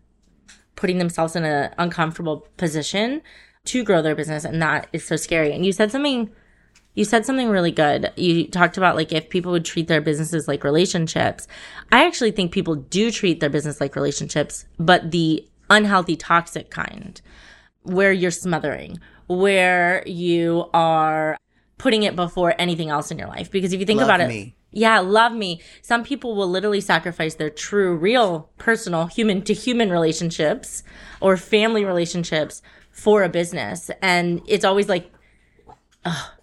putting 0.76 0.99
themselves 0.99 1.37
in 1.37 1.45
an 1.45 1.75
uncomfortable 1.78 2.49
position 2.57 3.23
to 3.66 3.85
grow 3.85 4.02
their 4.02 4.14
business. 4.14 4.45
And 4.45 4.62
that 4.62 4.88
is 4.92 5.04
so 5.04 5.16
scary. 5.16 5.52
And 5.52 5.64
you 5.64 5.73
said 5.73 5.90
something 5.90 6.30
you 6.95 7.04
said 7.04 7.25
something 7.25 7.49
really 7.49 7.71
good. 7.71 8.12
You 8.16 8.49
talked 8.49 8.76
about 8.76 8.97
like 8.97 9.12
if 9.12 9.28
people 9.28 9.52
would 9.52 9.64
treat 9.64 9.87
their 9.87 10.00
businesses 10.00 10.49
like 10.49 10.64
relationships. 10.64 11.47
I 11.92 12.04
actually 12.04 12.33
think 12.33 12.50
people 12.50 12.75
do 12.75 13.12
treat 13.12 13.38
their 13.38 13.50
business 13.50 13.80
like 13.80 13.95
relationships, 13.95 14.64
but 14.80 15.12
the 15.12 15.49
unhealthy, 15.71 16.16
toxic 16.16 16.71
kind, 16.71 17.21
where 17.83 18.11
you're 18.11 18.33
smothering, 18.33 18.99
where 19.28 20.02
you 20.06 20.68
are 20.75 21.37
putting 21.78 22.02
it 22.02 22.16
before 22.16 22.54
anything 22.58 22.90
else 22.90 23.11
in 23.11 23.18
your 23.18 23.28
life. 23.28 23.50
Because 23.50 23.73
if 23.73 23.80
you 23.80 23.87
think 23.87 24.00
Love 24.00 24.08
about 24.08 24.28
me. 24.28 24.40
it, 24.73 24.78
yeah, 24.80 24.99
love 24.99 25.32
me. 25.32 25.62
Some 25.80 26.02
people 26.02 26.35
will 26.35 26.49
literally 26.49 26.80
sacrifice 26.80 27.37
their 27.37 27.50
true, 27.50 27.97
real, 27.97 28.50
personal, 28.58 29.06
human 29.06 29.42
to 29.42 29.54
human 29.54 29.90
relationships 29.90 30.82
or 31.20 31.37
family 31.37 31.85
relationships 31.85 32.61
for 32.90 33.23
a 33.23 33.28
business. 33.28 33.90
And 34.02 34.42
it's 34.47 34.64
always 34.64 34.88
like, 34.88 35.11
oh, 36.04 36.35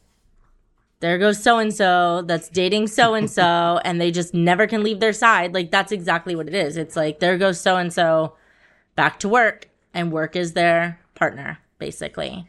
there 1.02 1.18
goes 1.18 1.44
so 1.44 1.60
and 1.60 1.74
so 1.74 2.24
that's 2.26 2.50
dating 2.50 2.88
so 2.88 3.14
and 3.14 3.30
so, 3.30 3.80
and 3.84 4.00
they 4.00 4.10
just 4.10 4.34
never 4.34 4.66
can 4.66 4.82
leave 4.82 5.00
their 5.00 5.14
side. 5.14 5.54
Like, 5.54 5.70
that's 5.70 5.92
exactly 5.92 6.36
what 6.36 6.48
it 6.48 6.56
is. 6.56 6.78
It's 6.78 6.96
like, 6.96 7.20
there 7.20 7.38
goes 7.38 7.60
so 7.60 7.76
and 7.76 7.92
so 7.92 8.36
back 8.96 9.20
to 9.20 9.30
work, 9.30 9.70
and 9.94 10.12
work 10.12 10.36
is 10.36 10.54
their 10.54 11.00
partner, 11.14 11.60
basically. 11.80 12.48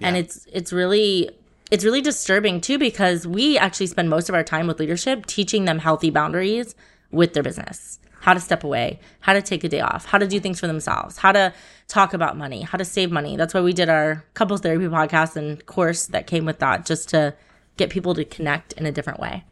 And 0.00 0.16
it's, 0.16 0.46
it's 0.52 0.72
really, 0.72 1.30
it's 1.70 1.84
really 1.84 2.00
disturbing 2.00 2.60
too 2.60 2.78
because 2.78 3.26
we 3.26 3.58
actually 3.58 3.86
spend 3.86 4.10
most 4.10 4.28
of 4.28 4.34
our 4.34 4.44
time 4.44 4.66
with 4.66 4.80
leadership 4.80 5.26
teaching 5.26 5.64
them 5.64 5.78
healthy 5.78 6.10
boundaries 6.10 6.74
with 7.10 7.34
their 7.34 7.42
business. 7.42 7.98
How 8.20 8.34
to 8.34 8.40
step 8.40 8.64
away 8.64 8.98
how 9.20 9.32
to 9.32 9.40
take 9.40 9.62
a 9.62 9.68
day 9.68 9.80
off 9.80 10.04
how 10.04 10.18
to 10.18 10.26
do 10.26 10.40
things 10.40 10.58
for 10.58 10.66
themselves 10.66 11.16
how 11.18 11.30
to 11.30 11.54
talk 11.86 12.12
about 12.12 12.36
money 12.36 12.62
how 12.62 12.76
to 12.76 12.84
save 12.84 13.12
money. 13.12 13.36
That's 13.36 13.54
why 13.54 13.60
we 13.60 13.72
did 13.72 13.88
our 13.88 14.24
couples 14.34 14.60
therapy 14.60 14.86
podcast 14.86 15.36
and 15.36 15.64
course 15.66 16.06
that 16.06 16.26
came 16.26 16.44
with 16.44 16.58
that 16.58 16.84
just 16.84 17.08
to 17.10 17.34
get 17.78 17.88
people 17.88 18.14
to 18.14 18.24
connect 18.24 18.74
in 18.74 18.84
a 18.84 18.92
different 18.92 19.20
way. 19.20 19.44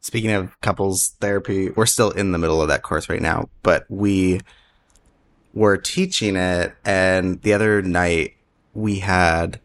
Speaking 0.00 0.30
of 0.30 0.60
couples 0.60 1.16
therapy, 1.20 1.70
we're 1.70 1.86
still 1.86 2.10
in 2.10 2.30
the 2.30 2.38
middle 2.38 2.62
of 2.62 2.68
that 2.68 2.82
course 2.82 3.08
right 3.08 3.22
now, 3.22 3.48
but 3.62 3.86
we 3.88 4.40
were 5.54 5.78
teaching 5.78 6.36
it. 6.36 6.74
And 6.84 7.40
the 7.42 7.54
other 7.54 7.80
night 7.80 8.33
we 8.74 8.98
had 8.98 9.60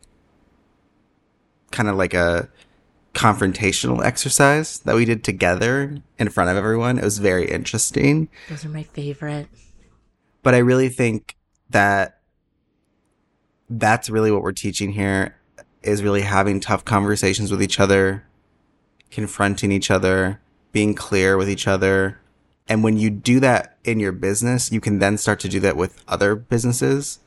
kind 1.71 1.89
of 1.89 1.95
like 1.95 2.13
a 2.13 2.49
confrontational 3.13 4.03
exercise 4.03 4.79
that 4.79 4.95
we 4.95 5.03
did 5.03 5.23
together 5.23 5.97
in 6.17 6.29
front 6.29 6.49
of 6.49 6.57
everyone. 6.57 6.97
It 6.97 7.03
was 7.03 7.17
very 7.17 7.49
interesting. 7.49 8.29
those 8.49 8.63
are 8.63 8.69
my 8.69 8.83
favorite 8.83 9.49
but 10.43 10.55
I 10.55 10.59
really 10.59 10.89
think 10.89 11.35
that 11.69 12.19
that's 13.69 14.09
really 14.09 14.31
what 14.31 14.41
we're 14.41 14.51
teaching 14.51 14.93
here 14.93 15.35
is 15.83 16.03
really 16.03 16.21
having 16.21 16.59
tough 16.59 16.83
conversations 16.83 17.51
with 17.51 17.61
each 17.61 17.79
other, 17.79 18.25
confronting 19.11 19.71
each 19.71 19.91
other, 19.91 20.41
being 20.71 20.93
clear 20.93 21.37
with 21.37 21.49
each 21.49 21.67
other. 21.67 22.19
And 22.67 22.83
when 22.83 22.97
you 22.97 23.09
do 23.09 23.39
that 23.39 23.77
in 23.83 23.99
your 23.99 24.11
business, 24.11 24.71
you 24.71 24.81
can 24.81 24.99
then 24.99 25.17
start 25.17 25.39
to 25.41 25.49
do 25.49 25.59
that 25.61 25.77
with 25.77 26.03
other 26.07 26.35
businesses. 26.35 27.19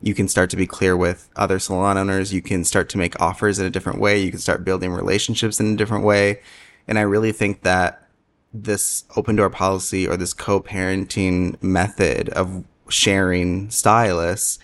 You 0.00 0.14
can 0.14 0.28
start 0.28 0.50
to 0.50 0.56
be 0.56 0.66
clear 0.66 0.96
with 0.96 1.28
other 1.36 1.58
salon 1.58 1.96
owners. 1.96 2.32
You 2.32 2.42
can 2.42 2.64
start 2.64 2.88
to 2.90 2.98
make 2.98 3.20
offers 3.20 3.58
in 3.58 3.66
a 3.66 3.70
different 3.70 3.98
way. 3.98 4.20
You 4.20 4.30
can 4.30 4.40
start 4.40 4.64
building 4.64 4.92
relationships 4.92 5.58
in 5.58 5.72
a 5.72 5.76
different 5.76 6.04
way. 6.04 6.40
And 6.86 6.98
I 6.98 7.02
really 7.02 7.32
think 7.32 7.62
that 7.62 8.06
this 8.52 9.04
open 9.16 9.36
door 9.36 9.50
policy 9.50 10.06
or 10.06 10.16
this 10.16 10.32
co-parenting 10.32 11.62
method 11.62 12.28
of 12.30 12.64
sharing 12.88 13.70
stylists 13.70 14.58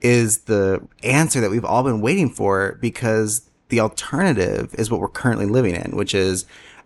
is 0.00 0.38
the 0.42 0.86
answer 1.02 1.40
that 1.40 1.50
we've 1.50 1.64
all 1.64 1.82
been 1.82 2.00
waiting 2.00 2.28
for 2.28 2.78
because 2.80 3.48
the 3.68 3.80
alternative 3.80 4.74
is 4.78 4.90
what 4.90 5.00
we're 5.00 5.08
currently 5.08 5.46
living 5.46 5.74
in, 5.74 5.96
which 5.96 6.14
is 6.14 6.44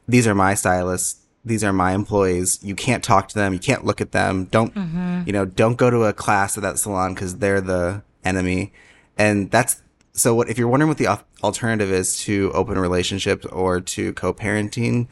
these 0.08 0.26
are 0.26 0.34
my 0.34 0.54
stylists, 0.54 1.19
these 1.44 1.64
are 1.64 1.72
my 1.72 1.92
employees. 1.92 2.58
You 2.62 2.74
can't 2.74 3.02
talk 3.02 3.28
to 3.28 3.34
them, 3.34 3.52
you 3.52 3.58
can't 3.58 3.84
look 3.84 4.00
at 4.00 4.12
them. 4.12 4.44
Don't 4.46 4.74
mm-hmm. 4.74 5.22
you 5.26 5.32
know, 5.32 5.44
don't 5.44 5.76
go 5.76 5.90
to 5.90 6.04
a 6.04 6.12
class 6.12 6.56
at 6.56 6.62
that 6.62 6.78
salon 6.78 7.14
cuz 7.14 7.36
they're 7.36 7.60
the 7.60 8.02
enemy. 8.24 8.72
And 9.16 9.50
that's 9.50 9.82
so 10.12 10.34
what 10.34 10.48
if 10.48 10.58
you're 10.58 10.68
wondering 10.68 10.88
what 10.88 10.98
the 10.98 11.08
alternative 11.42 11.90
is 11.90 12.18
to 12.20 12.50
open 12.52 12.78
relationships 12.78 13.46
or 13.46 13.80
to 13.80 14.12
co-parenting 14.14 15.08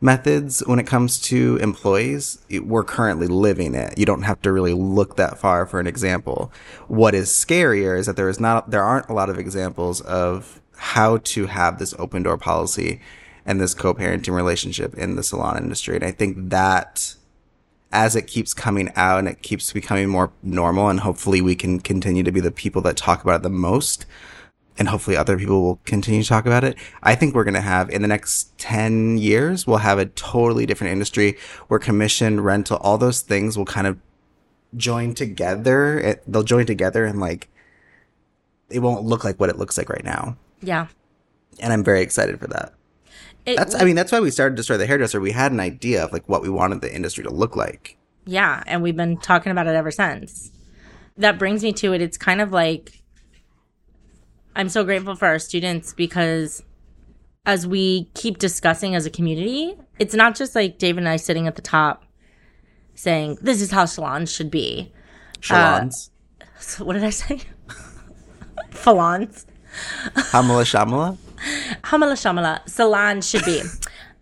methods 0.00 0.62
when 0.66 0.80
it 0.80 0.86
comes 0.86 1.20
to 1.20 1.56
employees, 1.62 2.38
we're 2.60 2.82
currently 2.82 3.28
living 3.28 3.74
it. 3.74 3.96
You 3.96 4.04
don't 4.04 4.22
have 4.22 4.42
to 4.42 4.52
really 4.52 4.74
look 4.74 5.16
that 5.16 5.38
far 5.38 5.64
for 5.64 5.78
an 5.78 5.86
example. 5.86 6.52
What 6.88 7.14
is 7.14 7.30
scarier 7.30 7.96
is 7.98 8.06
that 8.06 8.16
there 8.16 8.28
is 8.28 8.40
not 8.40 8.70
there 8.70 8.82
aren't 8.82 9.08
a 9.08 9.14
lot 9.14 9.30
of 9.30 9.38
examples 9.38 10.00
of 10.02 10.60
how 10.76 11.18
to 11.18 11.46
have 11.46 11.78
this 11.78 11.94
open 11.98 12.24
door 12.24 12.36
policy 12.36 13.00
and 13.44 13.60
this 13.60 13.74
co-parenting 13.74 14.34
relationship 14.34 14.94
in 14.94 15.16
the 15.16 15.22
salon 15.22 15.56
industry. 15.56 15.96
And 15.96 16.04
I 16.04 16.10
think 16.10 16.50
that 16.50 17.14
as 17.92 18.16
it 18.16 18.26
keeps 18.26 18.54
coming 18.54 18.90
out 18.96 19.18
and 19.18 19.28
it 19.28 19.42
keeps 19.42 19.72
becoming 19.72 20.08
more 20.08 20.32
normal 20.42 20.88
and 20.88 21.00
hopefully 21.00 21.40
we 21.40 21.54
can 21.54 21.78
continue 21.78 22.22
to 22.22 22.32
be 22.32 22.40
the 22.40 22.50
people 22.50 22.80
that 22.82 22.96
talk 22.96 23.22
about 23.22 23.36
it 23.36 23.42
the 23.42 23.50
most 23.50 24.06
and 24.78 24.88
hopefully 24.88 25.16
other 25.16 25.36
people 25.36 25.62
will 25.62 25.80
continue 25.84 26.22
to 26.22 26.28
talk 26.28 26.46
about 26.46 26.64
it. 26.64 26.76
I 27.02 27.14
think 27.14 27.34
we're 27.34 27.44
going 27.44 27.54
to 27.54 27.60
have 27.60 27.90
in 27.90 28.00
the 28.00 28.08
next 28.08 28.56
10 28.58 29.18
years, 29.18 29.66
we'll 29.66 29.78
have 29.78 29.98
a 29.98 30.06
totally 30.06 30.64
different 30.64 30.92
industry 30.92 31.36
where 31.68 31.78
commission, 31.78 32.40
rental, 32.40 32.78
all 32.78 32.96
those 32.96 33.20
things 33.20 33.58
will 33.58 33.66
kind 33.66 33.86
of 33.86 33.98
join 34.76 35.12
together. 35.14 35.98
It, 35.98 36.22
they'll 36.26 36.42
join 36.42 36.64
together 36.64 37.04
and 37.04 37.20
like, 37.20 37.48
it 38.70 38.78
won't 38.78 39.04
look 39.04 39.24
like 39.24 39.38
what 39.38 39.50
it 39.50 39.58
looks 39.58 39.76
like 39.76 39.90
right 39.90 40.04
now. 40.04 40.38
yeah 40.62 40.86
And 41.60 41.72
I'm 41.72 41.84
very 41.84 42.00
excited 42.00 42.40
for 42.40 42.46
that. 42.46 42.72
It, 43.46 43.56
That's, 43.56 43.74
I 43.74 43.84
mean, 43.84 43.96
that's 43.96 44.12
why 44.12 44.20
we 44.20 44.30
started 44.30 44.56
Destroy 44.56 44.76
the 44.76 44.86
Hairdresser. 44.86 45.20
We 45.20 45.32
had 45.32 45.52
an 45.52 45.60
idea 45.60 46.04
of 46.04 46.12
like 46.12 46.28
what 46.28 46.42
we 46.42 46.48
wanted 46.48 46.80
the 46.80 46.94
industry 46.94 47.24
to 47.24 47.30
look 47.30 47.56
like. 47.56 47.96
Yeah, 48.24 48.62
and 48.66 48.82
we've 48.82 48.96
been 48.96 49.16
talking 49.16 49.50
about 49.50 49.66
it 49.66 49.74
ever 49.74 49.90
since. 49.90 50.52
That 51.16 51.38
brings 51.38 51.62
me 51.62 51.72
to 51.74 51.92
it. 51.92 52.00
It's 52.00 52.16
kind 52.16 52.40
of 52.40 52.52
like 52.52 53.02
I'm 54.54 54.68
so 54.68 54.84
grateful 54.84 55.14
for 55.16 55.26
our 55.26 55.38
students 55.38 55.92
because 55.94 56.62
as 57.46 57.66
we 57.66 58.10
keep 58.14 58.38
discussing 58.38 58.94
as 58.94 59.06
a 59.06 59.10
community, 59.10 59.74
it's 59.98 60.14
not 60.14 60.36
just 60.36 60.54
like 60.54 60.78
David 60.78 60.98
and 61.00 61.08
I 61.08 61.16
sitting 61.16 61.46
at 61.46 61.56
the 61.56 61.62
top 61.62 62.04
saying, 62.94 63.38
This 63.40 63.60
is 63.60 63.70
how 63.70 63.86
salons 63.86 64.30
should 64.30 64.50
be. 64.50 64.92
Uh, 65.50 65.80
Shalons. 65.80 66.10
So 66.60 66.84
what 66.84 66.92
did 66.92 67.04
I 67.04 67.10
say? 67.10 67.40
Salons. 68.70 69.46
Hamala 70.14 70.64
Shamala. 70.64 71.16
Hamala 71.84 72.12
shamala. 72.14 72.68
Salon 72.68 73.20
should 73.20 73.44
be. 73.44 73.62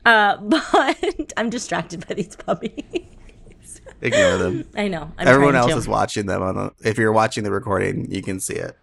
uh, 0.04 0.36
but 0.38 1.32
I'm 1.36 1.50
distracted 1.50 2.06
by 2.08 2.14
these 2.14 2.36
puppies. 2.36 3.80
Ignore 4.02 4.38
them. 4.38 4.64
I 4.74 4.88
know. 4.88 5.12
I'm 5.18 5.28
Everyone 5.28 5.54
else 5.56 5.72
to. 5.72 5.78
is 5.78 5.86
watching 5.88 6.26
them 6.26 6.42
on 6.42 6.54
the, 6.56 6.72
if 6.88 6.96
you're 6.96 7.12
watching 7.12 7.44
the 7.44 7.50
recording, 7.50 8.10
you 8.10 8.22
can 8.22 8.40
see 8.40 8.54
it. 8.54 8.76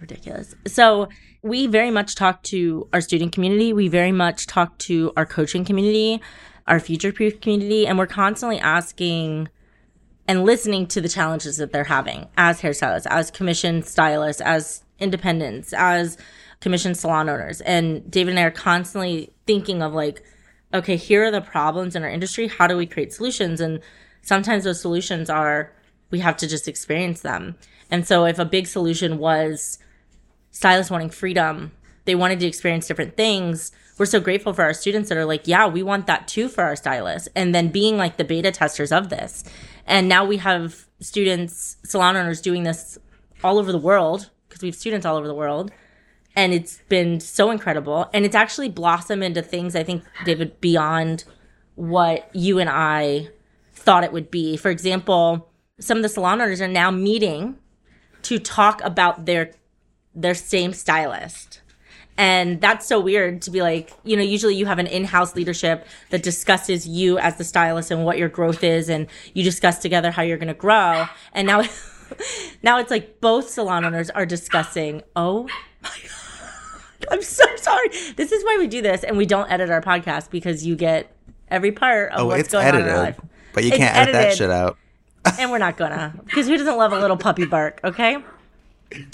ridiculous. 0.00 0.54
So 0.66 1.08
we 1.42 1.66
very 1.66 1.90
much 1.90 2.14
talk 2.14 2.42
to 2.44 2.88
our 2.92 3.00
student 3.00 3.32
community. 3.32 3.72
We 3.72 3.88
very 3.88 4.12
much 4.12 4.46
talk 4.46 4.78
to 4.78 5.12
our 5.16 5.26
coaching 5.26 5.64
community, 5.64 6.20
our 6.68 6.78
future 6.78 7.12
proof 7.12 7.40
community, 7.40 7.86
and 7.86 7.98
we're 7.98 8.06
constantly 8.06 8.58
asking 8.60 9.48
and 10.28 10.44
listening 10.44 10.86
to 10.88 11.00
the 11.00 11.08
challenges 11.08 11.56
that 11.56 11.72
they're 11.72 11.84
having 11.84 12.28
as 12.36 12.60
hairstylists, 12.60 13.06
as 13.10 13.30
commission 13.32 13.82
stylists, 13.82 14.42
as 14.42 14.84
independents, 15.00 15.72
as 15.72 16.16
commission 16.60 16.94
salon 16.94 17.28
owners. 17.28 17.60
And 17.62 18.10
David 18.10 18.30
and 18.30 18.40
I 18.40 18.42
are 18.42 18.50
constantly 18.50 19.32
thinking 19.46 19.82
of 19.82 19.92
like, 19.92 20.22
okay, 20.74 20.96
here 20.96 21.24
are 21.24 21.30
the 21.30 21.40
problems 21.40 21.96
in 21.96 22.02
our 22.02 22.08
industry. 22.08 22.48
How 22.48 22.66
do 22.66 22.76
we 22.76 22.86
create 22.86 23.12
solutions? 23.12 23.60
And 23.60 23.80
sometimes 24.22 24.64
those 24.64 24.80
solutions 24.80 25.30
are 25.30 25.72
we 26.10 26.20
have 26.20 26.36
to 26.38 26.48
just 26.48 26.68
experience 26.68 27.20
them. 27.20 27.56
And 27.90 28.06
so 28.06 28.24
if 28.24 28.38
a 28.38 28.44
big 28.44 28.66
solution 28.66 29.18
was 29.18 29.78
stylists 30.50 30.90
wanting 30.90 31.10
freedom, 31.10 31.72
they 32.04 32.14
wanted 32.14 32.40
to 32.40 32.46
experience 32.46 32.86
different 32.86 33.16
things. 33.16 33.72
We're 33.98 34.06
so 34.06 34.20
grateful 34.20 34.52
for 34.52 34.62
our 34.62 34.74
students 34.74 35.08
that 35.08 35.18
are 35.18 35.24
like, 35.24 35.46
yeah, 35.46 35.66
we 35.66 35.82
want 35.82 36.06
that 36.06 36.28
too 36.28 36.48
for 36.48 36.64
our 36.64 36.76
stylists. 36.76 37.28
And 37.34 37.54
then 37.54 37.68
being 37.68 37.96
like 37.96 38.16
the 38.16 38.24
beta 38.24 38.50
testers 38.50 38.92
of 38.92 39.08
this. 39.08 39.44
And 39.86 40.08
now 40.08 40.24
we 40.24 40.38
have 40.38 40.86
students, 41.00 41.76
salon 41.84 42.16
owners 42.16 42.40
doing 42.40 42.62
this 42.62 42.98
all 43.42 43.58
over 43.58 43.72
the 43.72 43.78
world 43.78 44.30
because 44.48 44.62
we 44.62 44.68
have 44.68 44.74
students 44.74 45.06
all 45.06 45.16
over 45.16 45.26
the 45.26 45.34
world. 45.34 45.70
And 46.38 46.54
it's 46.54 46.80
been 46.88 47.18
so 47.18 47.50
incredible. 47.50 48.08
And 48.14 48.24
it's 48.24 48.36
actually 48.36 48.68
blossomed 48.68 49.24
into 49.24 49.42
things, 49.42 49.74
I 49.74 49.82
think, 49.82 50.04
David, 50.24 50.60
beyond 50.60 51.24
what 51.74 52.30
you 52.32 52.60
and 52.60 52.70
I 52.70 53.30
thought 53.74 54.04
it 54.04 54.12
would 54.12 54.30
be. 54.30 54.56
For 54.56 54.70
example, 54.70 55.50
some 55.80 55.98
of 55.98 56.04
the 56.04 56.08
salon 56.08 56.40
owners 56.40 56.60
are 56.60 56.68
now 56.68 56.92
meeting 56.92 57.56
to 58.22 58.38
talk 58.38 58.80
about 58.84 59.26
their 59.26 59.50
their 60.14 60.36
same 60.36 60.72
stylist. 60.72 61.60
And 62.16 62.60
that's 62.60 62.86
so 62.86 63.00
weird 63.00 63.42
to 63.42 63.50
be 63.50 63.60
like, 63.60 63.92
you 64.04 64.16
know, 64.16 64.22
usually 64.22 64.54
you 64.54 64.66
have 64.66 64.78
an 64.78 64.86
in-house 64.86 65.34
leadership 65.34 65.88
that 66.10 66.22
discusses 66.22 66.86
you 66.86 67.18
as 67.18 67.36
the 67.36 67.44
stylist 67.44 67.90
and 67.90 68.04
what 68.04 68.16
your 68.16 68.28
growth 68.28 68.62
is 68.62 68.88
and 68.88 69.08
you 69.34 69.42
discuss 69.42 69.80
together 69.80 70.12
how 70.12 70.22
you're 70.22 70.38
going 70.38 70.46
to 70.46 70.54
grow. 70.54 71.06
And 71.32 71.48
now 71.48 71.64
now 72.62 72.78
it's 72.78 72.92
like 72.92 73.20
both 73.20 73.50
salon 73.50 73.84
owners 73.84 74.08
are 74.10 74.24
discussing, 74.24 75.02
"Oh 75.16 75.48
my 75.82 75.90
god. 75.90 76.17
I'm 77.12 77.22
so 77.22 77.44
sorry. 77.56 77.88
This 78.16 78.32
is 78.32 78.44
why 78.44 78.56
we 78.58 78.66
do 78.66 78.82
this 78.82 79.04
and 79.04 79.16
we 79.16 79.26
don't 79.26 79.50
edit 79.50 79.70
our 79.70 79.80
podcast 79.82 80.30
because 80.30 80.66
you 80.66 80.76
get 80.76 81.10
every 81.50 81.72
part 81.72 82.12
of 82.12 82.20
Oh, 82.20 82.26
what's 82.26 82.40
it's 82.40 82.48
going 82.52 82.66
on 82.66 82.74
in 82.76 82.82
our 82.82 82.88
edited, 82.88 83.02
life. 83.18 83.20
but 83.54 83.64
you 83.64 83.68
It's 83.70 83.78
can't 83.78 83.96
edit 83.96 84.12
that 84.12 84.36
shit 84.36 84.50
out. 84.50 84.76
and 85.38 85.50
we're 85.50 85.58
not 85.58 85.76
gonna 85.76 86.14
because 86.26 86.46
who 86.46 86.56
doesn't 86.56 86.76
love 86.76 86.92
a 86.92 86.98
little 87.00 87.16
puppy 87.16 87.44
bark 87.44 87.80
okay 87.82 88.16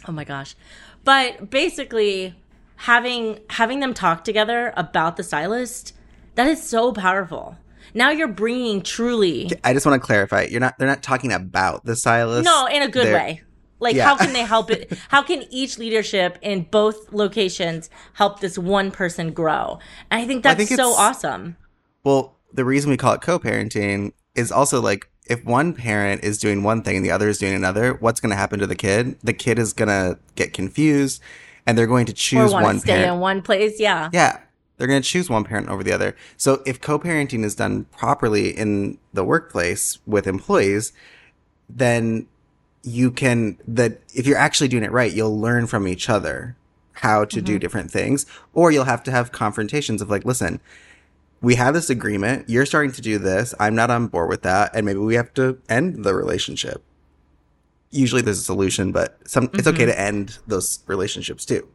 oh 0.06 0.12
my 0.12 0.22
gosh 0.22 0.54
but 1.02 1.48
basically 1.50 2.34
having 2.76 3.40
having 3.50 3.80
them 3.80 3.94
talk 3.94 4.22
together 4.22 4.72
about 4.76 5.16
the 5.16 5.22
stylist 5.22 5.92
that 6.34 6.46
is 6.46 6.62
so 6.62 6.92
powerful 6.92 7.56
now 7.94 8.10
you're 8.10 8.28
bringing 8.28 8.82
truly 8.82 9.50
I 9.64 9.72
just 9.72 9.86
want 9.86 10.00
to 10.00 10.04
clarify. 10.04 10.42
You're 10.50 10.60
not. 10.60 10.76
They're 10.78 10.88
not 10.88 11.02
talking 11.02 11.32
about 11.32 11.84
the 11.84 11.94
stylist. 11.96 12.44
no 12.44 12.66
in 12.66 12.82
a 12.82 12.88
good 12.88 13.06
They're- 13.06 13.14
way 13.14 13.42
like 13.80 13.94
Yeah. 13.96 14.04
how 14.06 14.16
can 14.16 14.32
they 14.32 14.42
help 14.54 14.70
it 14.70 14.92
how 15.08 15.22
can 15.22 15.44
each 15.50 15.78
leadership 15.78 16.38
in 16.42 16.62
both 16.70 17.12
locations 17.12 17.90
help 18.14 18.40
this 18.40 18.56
one 18.58 18.90
person 18.90 19.32
grow 19.32 19.78
and 20.10 20.22
i 20.22 20.26
think 20.26 20.44
Well, 20.44 20.52
I 20.52 20.54
that's 20.56 20.68
think 20.68 20.80
so 20.80 20.90
awesome 20.92 21.56
Well, 22.04 22.36
the 22.52 22.64
reason 22.64 22.90
we 22.90 22.96
call 22.96 23.14
it 23.14 23.20
co-parenting 23.20 24.12
is 24.34 24.52
also 24.52 24.80
like 24.80 25.08
if 25.26 25.44
one 25.44 25.72
parent 25.72 26.22
is 26.22 26.38
doing 26.38 26.62
one 26.62 26.82
thing 26.82 26.96
and 26.96 27.04
the 27.04 27.10
other 27.10 27.28
is 27.30 27.38
doing 27.38 27.54
another, 27.54 27.94
what's 27.94 28.20
going 28.20 28.28
to 28.30 28.36
happen 28.36 28.60
to 28.60 28.66
the 28.66 28.74
kid? 28.76 29.16
The 29.22 29.32
kid 29.32 29.58
is 29.58 29.72
going 29.72 29.88
to 29.88 30.18
get 30.34 30.52
confused, 30.52 31.22
and 31.66 31.78
they're 31.78 31.86
going 31.86 32.04
to 32.04 32.12
choose 32.12 32.52
one 32.52 32.78
stay 32.78 32.92
parent. 32.92 33.14
in 33.14 33.20
one 33.20 33.40
place 33.40 33.80
yeah 33.80 34.10
Yeah. 34.12 34.38
They're 34.76 34.86
going 34.86 35.00
to 35.00 35.08
choose 35.08 35.30
one 35.30 35.44
parent 35.44 35.68
over 35.70 35.82
the 35.82 35.92
other. 35.92 36.14
So 36.36 36.62
if 36.66 36.78
co-parenting 36.80 37.42
is 37.42 37.54
done 37.54 37.84
properly 37.96 38.50
in 38.50 38.98
the 39.14 39.24
workplace 39.24 39.98
with 40.06 40.26
employees, 40.26 40.92
then 41.70 42.26
you 42.84 43.10
can 43.10 43.58
that 43.66 44.00
if 44.14 44.26
you're 44.26 44.38
actually 44.38 44.68
doing 44.68 44.84
it 44.84 44.92
right, 44.92 45.12
you'll 45.12 45.38
learn 45.38 45.66
from 45.66 45.88
each 45.88 46.08
other 46.08 46.54
how 46.98 47.24
to 47.24 47.42
do 47.42 47.52
mm-hmm. 47.52 47.58
different 47.58 47.90
things 47.90 48.26
or 48.52 48.70
you'll 48.70 48.84
have 48.84 49.02
to 49.02 49.10
have 49.10 49.32
confrontations 49.32 50.00
of 50.00 50.10
like, 50.10 50.24
listen, 50.24 50.60
we 51.40 51.56
have 51.56 51.74
this 51.74 51.90
agreement, 51.90 52.48
you're 52.48 52.66
starting 52.66 52.92
to 52.92 53.02
do 53.02 53.18
this, 53.18 53.54
I'm 53.58 53.74
not 53.74 53.90
on 53.90 54.06
board 54.06 54.28
with 54.28 54.42
that, 54.42 54.74
and 54.74 54.86
maybe 54.86 55.00
we 55.00 55.14
have 55.14 55.34
to 55.34 55.58
end 55.68 56.04
the 56.04 56.14
relationship. 56.14 56.82
Usually 57.90 58.22
there's 58.22 58.38
a 58.38 58.44
solution, 58.44 58.92
but 58.92 59.18
some 59.26 59.50
it's 59.54 59.66
okay 59.66 59.84
mm-hmm. 59.84 59.90
to 59.90 60.00
end 60.00 60.38
those 60.46 60.80
relationships 60.86 61.44
too. 61.44 61.68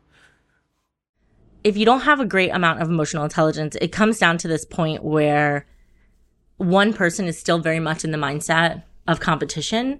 if 1.64 1.76
you 1.76 1.86
don't 1.86 2.02
have 2.02 2.20
a 2.20 2.26
great 2.26 2.52
amount 2.52 2.82
of 2.82 2.90
emotional 2.90 3.24
intelligence, 3.24 3.76
it 3.82 3.92
comes 3.92 4.18
down 4.18 4.38
to 4.40 4.48
this 4.48 4.66
point 4.66 5.04
where 5.04 5.66
one 6.58 6.94
person 6.94 7.26
is 7.26 7.38
still 7.38 7.60
very 7.60 7.80
much 7.80 8.04
in 8.04 8.12
the 8.12 8.18
mindset 8.18 8.84
of 9.08 9.20
competition 9.20 10.00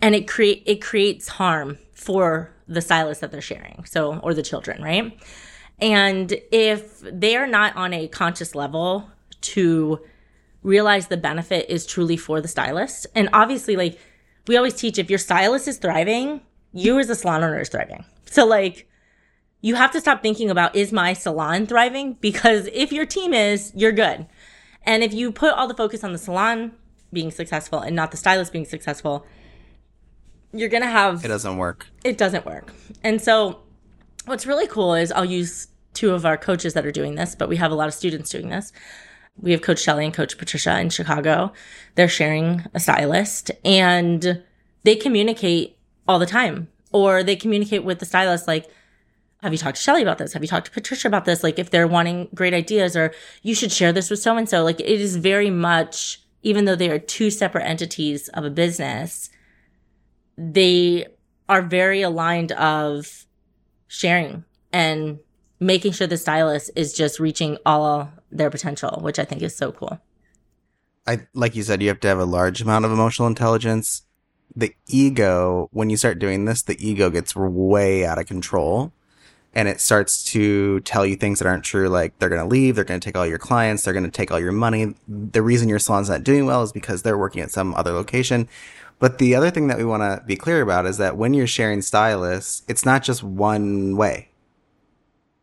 and 0.00 0.14
it 0.14 0.28
create 0.28 0.62
it 0.66 0.82
creates 0.82 1.28
harm 1.28 1.78
for 1.92 2.54
the 2.66 2.80
stylist 2.80 3.20
that 3.20 3.30
they're 3.30 3.40
sharing. 3.40 3.84
So 3.84 4.18
or 4.18 4.34
the 4.34 4.42
children, 4.42 4.82
right? 4.82 5.18
And 5.80 6.32
if 6.50 7.00
they 7.00 7.36
are 7.36 7.46
not 7.46 7.76
on 7.76 7.92
a 7.92 8.08
conscious 8.08 8.54
level 8.54 9.08
to 9.40 10.00
realize 10.62 11.06
the 11.06 11.16
benefit 11.16 11.66
is 11.68 11.86
truly 11.86 12.16
for 12.16 12.40
the 12.40 12.48
stylist, 12.48 13.06
and 13.14 13.28
obviously 13.32 13.76
like 13.76 13.98
we 14.46 14.56
always 14.56 14.74
teach 14.74 14.98
if 14.98 15.10
your 15.10 15.18
stylist 15.18 15.68
is 15.68 15.78
thriving, 15.78 16.40
you 16.72 16.98
as 16.98 17.10
a 17.10 17.14
salon 17.14 17.44
owner 17.44 17.60
is 17.60 17.68
thriving. 17.68 18.04
So 18.26 18.46
like 18.46 18.88
you 19.60 19.74
have 19.74 19.90
to 19.92 20.00
stop 20.00 20.22
thinking 20.22 20.50
about 20.50 20.76
is 20.76 20.92
my 20.92 21.12
salon 21.12 21.66
thriving 21.66 22.14
because 22.14 22.68
if 22.72 22.92
your 22.92 23.06
team 23.06 23.34
is 23.34 23.72
you're 23.74 23.92
good 23.92 24.26
and 24.84 25.02
if 25.02 25.12
you 25.12 25.32
put 25.32 25.52
all 25.54 25.66
the 25.66 25.74
focus 25.74 26.04
on 26.04 26.12
the 26.12 26.18
salon 26.18 26.72
being 27.12 27.30
successful 27.30 27.80
and 27.80 27.96
not 27.96 28.10
the 28.10 28.16
stylist 28.16 28.52
being 28.52 28.64
successful 28.64 29.26
you're 30.52 30.68
gonna 30.68 30.86
have 30.86 31.24
It 31.24 31.28
doesn't 31.28 31.56
work. 31.56 31.86
it 32.04 32.18
doesn't 32.18 32.46
work 32.46 32.72
and 33.02 33.20
so 33.20 33.60
what's 34.26 34.46
really 34.46 34.66
cool 34.66 34.94
is 34.94 35.12
i'll 35.12 35.24
use 35.24 35.68
two 35.94 36.10
of 36.12 36.24
our 36.24 36.36
coaches 36.36 36.74
that 36.74 36.86
are 36.86 36.92
doing 36.92 37.14
this 37.16 37.34
but 37.34 37.48
we 37.48 37.56
have 37.56 37.70
a 37.70 37.74
lot 37.74 37.88
of 37.88 37.94
students 37.94 38.30
doing 38.30 38.48
this 38.48 38.72
we 39.40 39.52
have 39.52 39.62
coach 39.62 39.80
Shelly 39.80 40.04
and 40.04 40.14
coach 40.14 40.38
patricia 40.38 40.78
in 40.80 40.90
chicago 40.90 41.52
they're 41.94 42.08
sharing 42.08 42.64
a 42.74 42.80
stylist 42.80 43.50
and 43.64 44.42
they 44.84 44.96
communicate 44.96 45.76
all 46.06 46.18
the 46.18 46.26
time 46.26 46.68
or 46.92 47.22
they 47.22 47.36
communicate 47.36 47.84
with 47.84 47.98
the 47.98 48.06
stylist 48.06 48.46
like 48.46 48.68
have 49.42 49.52
you 49.52 49.58
talked 49.58 49.76
to 49.76 49.82
Shelly 49.82 50.02
about 50.02 50.18
this? 50.18 50.32
Have 50.32 50.42
you 50.42 50.48
talked 50.48 50.66
to 50.66 50.72
Patricia 50.72 51.06
about 51.06 51.24
this? 51.24 51.44
Like 51.44 51.60
if 51.60 51.70
they're 51.70 51.86
wanting 51.86 52.28
great 52.34 52.52
ideas 52.54 52.96
or 52.96 53.14
you 53.42 53.54
should 53.54 53.70
share 53.70 53.92
this 53.92 54.10
with 54.10 54.18
so 54.18 54.36
and 54.36 54.48
so. 54.48 54.64
Like 54.64 54.80
it 54.80 55.00
is 55.00 55.14
very 55.14 55.48
much, 55.48 56.20
even 56.42 56.64
though 56.64 56.74
they 56.74 56.90
are 56.90 56.98
two 56.98 57.30
separate 57.30 57.62
entities 57.62 58.26
of 58.30 58.44
a 58.44 58.50
business, 58.50 59.30
they 60.38 61.06
are 61.48 61.62
very 61.62 62.02
aligned 62.02 62.52
of 62.52 63.26
sharing 63.88 64.44
and 64.72 65.18
making 65.58 65.92
sure 65.92 66.06
the 66.06 66.16
stylist 66.16 66.70
is 66.76 66.92
just 66.92 67.18
reaching 67.18 67.58
all 67.66 68.10
their 68.30 68.48
potential, 68.48 69.00
which 69.02 69.18
I 69.18 69.24
think 69.24 69.42
is 69.42 69.56
so 69.56 69.72
cool. 69.72 70.00
I 71.06 71.26
like 71.34 71.56
you 71.56 71.62
said, 71.62 71.82
you 71.82 71.88
have 71.88 72.00
to 72.00 72.08
have 72.08 72.18
a 72.18 72.24
large 72.24 72.60
amount 72.60 72.84
of 72.84 72.92
emotional 72.92 73.26
intelligence. 73.26 74.02
The 74.54 74.74
ego, 74.86 75.68
when 75.72 75.90
you 75.90 75.96
start 75.96 76.18
doing 76.18 76.44
this, 76.44 76.62
the 76.62 76.76
ego 76.86 77.10
gets 77.10 77.34
way 77.34 78.04
out 78.04 78.18
of 78.18 78.26
control 78.26 78.92
and 79.54 79.68
it 79.68 79.80
starts 79.80 80.22
to 80.22 80.80
tell 80.80 81.06
you 81.06 81.16
things 81.16 81.38
that 81.38 81.48
aren't 81.48 81.64
true. 81.64 81.88
Like 81.88 82.18
they're 82.18 82.28
going 82.28 82.42
to 82.42 82.46
leave, 82.46 82.74
they're 82.74 82.84
going 82.84 83.00
to 83.00 83.04
take 83.04 83.16
all 83.16 83.26
your 83.26 83.38
clients, 83.38 83.82
they're 83.82 83.94
going 83.94 84.04
to 84.04 84.10
take 84.10 84.30
all 84.30 84.38
your 84.38 84.52
money. 84.52 84.94
The 85.08 85.42
reason 85.42 85.68
your 85.68 85.78
salon's 85.78 86.10
not 86.10 86.22
doing 86.22 86.46
well 86.46 86.62
is 86.62 86.72
because 86.72 87.02
they're 87.02 87.18
working 87.18 87.42
at 87.42 87.50
some 87.50 87.74
other 87.74 87.92
location. 87.92 88.48
But 88.98 89.18
the 89.18 89.34
other 89.34 89.50
thing 89.50 89.68
that 89.68 89.78
we 89.78 89.84
want 89.84 90.02
to 90.02 90.24
be 90.26 90.36
clear 90.36 90.60
about 90.60 90.86
is 90.86 90.98
that 90.98 91.16
when 91.16 91.34
you're 91.34 91.46
sharing 91.46 91.82
stylists, 91.82 92.62
it's 92.68 92.84
not 92.84 93.02
just 93.02 93.22
one 93.22 93.96
way. 93.96 94.30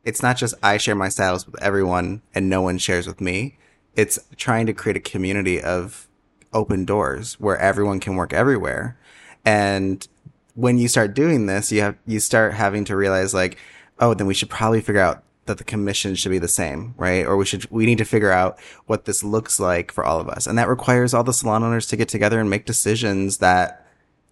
It's 0.03 0.21
not 0.21 0.37
just 0.37 0.55
I 0.61 0.77
share 0.77 0.95
my 0.95 1.09
stylist 1.09 1.47
with 1.47 1.61
everyone 1.61 2.21
and 2.33 2.49
no 2.49 2.61
one 2.61 2.77
shares 2.77 3.07
with 3.07 3.21
me. 3.21 3.57
It's 3.95 4.19
trying 4.35 4.65
to 4.65 4.73
create 4.73 4.97
a 4.97 5.01
community 5.01 5.61
of 5.61 6.07
open 6.53 6.85
doors 6.85 7.39
where 7.39 7.57
everyone 7.57 7.99
can 7.99 8.15
work 8.15 8.33
everywhere. 8.33 8.97
And 9.45 10.07
when 10.53 10.77
you 10.77 10.87
start 10.87 11.13
doing 11.13 11.45
this, 11.45 11.71
you 11.71 11.81
have 11.81 11.97
you 12.05 12.19
start 12.19 12.53
having 12.53 12.85
to 12.85 12.95
realize 12.95 13.33
like, 13.33 13.57
oh, 13.99 14.13
then 14.13 14.27
we 14.27 14.33
should 14.33 14.49
probably 14.49 14.81
figure 14.81 15.01
out 15.01 15.23
that 15.45 15.57
the 15.57 15.63
commission 15.63 16.15
should 16.15 16.31
be 16.31 16.39
the 16.39 16.47
same, 16.47 16.93
right? 16.97 17.25
Or 17.25 17.37
we 17.37 17.45
should 17.45 17.69
we 17.71 17.85
need 17.85 17.97
to 17.99 18.05
figure 18.05 18.31
out 18.31 18.59
what 18.85 19.05
this 19.05 19.23
looks 19.23 19.59
like 19.59 19.91
for 19.91 20.03
all 20.03 20.19
of 20.19 20.27
us. 20.27 20.47
And 20.47 20.57
that 20.57 20.67
requires 20.67 21.13
all 21.13 21.23
the 21.23 21.33
salon 21.33 21.63
owners 21.63 21.87
to 21.87 21.97
get 21.97 22.09
together 22.09 22.39
and 22.39 22.49
make 22.49 22.65
decisions 22.65 23.37
that 23.37 23.85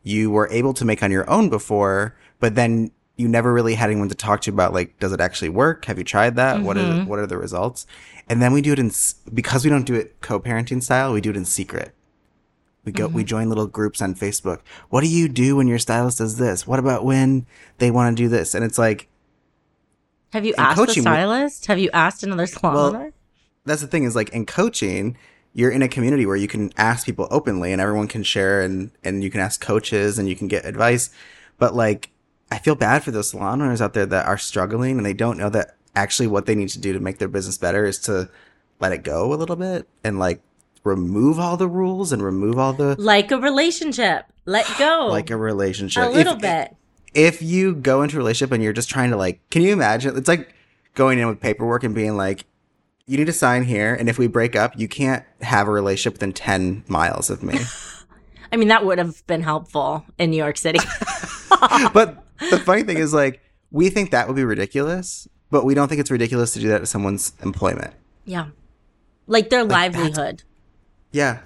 you 0.04 0.30
were 0.32 0.49
able 0.49 0.73
to 0.73 0.86
make 0.86 1.02
on 1.02 1.12
your 1.12 1.30
own 1.30 1.49
before, 1.49 2.15
but 2.39 2.56
then 2.56 2.91
you 3.15 3.28
never 3.28 3.54
really 3.54 3.76
had 3.76 3.89
anyone 3.89 4.10
to 4.10 4.15
talk 4.15 4.41
to 4.41 4.49
about 4.49 4.73
like, 4.73 4.99
does 4.99 5.13
it 5.13 5.21
actually 5.21 5.49
work? 5.49 5.86
Have 5.86 5.97
you 5.97 6.04
tried 6.04 6.36
that? 6.36 6.62
What 6.62 6.78
is 6.78 6.84
mm-hmm. 6.84 7.08
what 7.08 7.19
are 7.19 7.28
the 7.28 7.38
results? 7.38 7.86
And 8.28 8.41
then 8.41 8.54
we 8.54 8.62
do 8.62 8.73
it 8.73 8.80
in 8.80 8.91
because 9.34 9.63
we 9.63 9.69
don't 9.69 9.86
do 9.86 9.95
it 9.95 10.19
co-parenting 10.21 10.82
style. 10.82 11.13
We 11.13 11.21
do 11.21 11.30
it 11.30 11.38
in 11.38 11.45
secret. 11.45 11.93
We 12.86 12.91
go, 12.91 13.08
we 13.08 13.21
mm-hmm. 13.21 13.28
join 13.28 13.49
little 13.49 13.67
groups 13.67 14.02
on 14.02 14.13
Facebook. 14.15 14.60
What 14.89 15.02
do 15.02 15.08
you 15.08 15.30
do 15.30 15.56
when 15.56 15.67
your 15.67 15.80
stylist 15.80 16.17
does 16.17 16.38
this? 16.38 16.67
What 16.67 16.80
about 16.80 17.06
when 17.06 17.45
they 17.78 17.91
want 17.91 18.17
to 18.17 18.23
do 18.23 18.28
this? 18.28 18.54
And 18.54 18.65
it's 18.65 18.78
like, 18.78 19.08
Have 20.34 20.46
you 20.46 20.54
In 20.54 20.60
asked 20.60 20.78
the 20.78 20.86
coaching, 20.86 21.02
we- 21.04 21.06
stylist? 21.06 21.65
Have 21.67 21.80
you 21.80 21.89
asked 21.93 22.24
another 22.24 22.46
salon 22.48 22.74
Well, 22.76 22.86
owner? 22.88 23.13
that's 23.65 23.82
the 23.82 23.88
thing 23.88 24.04
is 24.04 24.15
like 24.15 24.30
in 24.30 24.46
coaching, 24.46 25.15
you're 25.54 25.69
in 25.72 25.82
a 25.82 25.88
community 25.88 26.26
where 26.26 26.36
you 26.36 26.48
can 26.48 26.72
ask 26.78 27.06
people 27.06 27.28
openly 27.32 27.72
and 27.72 27.80
everyone 27.80 28.08
can 28.08 28.24
share 28.24 28.62
and, 28.62 28.91
and 29.04 29.24
you 29.24 29.30
can 29.30 29.39
ask 29.39 29.62
coaches 29.62 30.17
and 30.19 30.28
you 30.28 30.36
can 30.36 30.48
get 30.48 30.65
advice. 30.65 31.12
But 31.60 31.76
like, 31.76 32.10
I 32.52 32.58
feel 32.58 32.76
bad 32.76 33.04
for 33.04 33.12
those 33.12 33.30
salon 33.30 33.62
owners 33.62 33.82
out 33.82 33.93
there 33.93 34.06
that 34.08 34.26
are 34.26 34.38
struggling 34.38 34.98
and 34.98 35.06
they 35.06 35.13
don't 35.13 35.38
know 35.38 35.50
that 35.50 35.76
actually 35.96 36.28
what 36.28 36.46
they 36.48 36.56
need 36.56 36.69
to 36.69 36.80
do 36.80 36.93
to 36.93 37.00
make 37.00 37.19
their 37.19 37.28
business 37.28 37.58
better 37.58 37.86
is 37.86 38.00
to 38.00 38.30
let 38.80 38.91
it 38.91 39.04
go 39.04 39.32
a 39.32 39.36
little 39.36 39.56
bit 39.56 39.88
and 40.04 40.17
like 40.19 40.41
remove 40.84 41.39
all 41.39 41.56
the 41.56 41.67
rules 41.67 42.12
and 42.12 42.22
remove 42.24 42.58
all 42.58 42.74
the 42.74 42.96
Like 43.00 43.32
a 43.32 43.38
relationship. 43.38 44.26
Let 44.46 44.65
go. 44.80 45.08
like 45.12 45.30
a 45.30 45.38
relationship. 45.38 46.04
a 46.04 46.10
If- 46.10 46.15
little 46.15 46.36
bit. 46.36 46.76
If 47.13 47.41
you 47.41 47.76
go 47.76 48.02
into 48.02 48.15
a 48.15 48.19
relationship 48.19 48.52
and 48.52 48.63
you're 48.63 48.73
just 48.73 48.89
trying 48.89 49.12
to 49.12 49.17
like, 49.17 49.39
can 49.49 49.62
you 49.62 49.73
imagine? 49.73 50.17
It's 50.17 50.28
like 50.28 50.54
going 50.93 51.19
in 51.19 51.28
with 51.28 51.39
paperwork 51.39 51.84
and 51.84 51.93
being 51.93 52.15
like, 52.17 52.45
you 53.06 53.17
need 53.17 53.26
to 53.26 53.34
sign 53.34 53.63
here, 53.63 53.93
and 53.93 54.08
if 54.08 54.17
we 54.17 54.28
break 54.28 54.56
up, 54.56 54.80
you 54.80 54.88
can't 54.88 55.26
have 55.41 55.67
a 55.67 55.71
relationship 55.71 56.13
within 56.13 56.32
10 56.32 56.86
miles 56.88 57.30
of 57.30 57.43
me. 57.43 57.60
I 58.52 58.56
mean, 58.56 58.69
that 58.69 58.86
would 58.86 58.97
have 58.97 59.26
been 59.28 59.41
helpful 59.41 60.06
in 60.17 60.30
New 60.30 60.38
York 60.38 60.58
City. 60.58 60.80
but 61.93 62.23
the 62.49 62.60
funny 62.60 62.84
thing 62.84 62.97
is, 62.97 63.13
like, 63.13 63.41
we 63.71 63.89
think 63.89 64.12
that 64.12 64.28
would 64.28 64.38
be 64.38 64.45
ridiculous, 64.45 65.28
but 65.52 65.65
we 65.65 65.73
don't 65.73 65.89
think 65.89 65.99
it's 65.99 66.12
ridiculous 66.12 66.54
to 66.54 66.60
do 66.60 66.69
that 66.69 66.80
to 66.80 66.86
someone's 66.86 67.34
employment. 67.43 67.93
yeah. 68.26 68.47
Like 69.26 69.49
their 69.49 69.63
livelihood. 69.63 70.43
Yeah. 71.12 71.39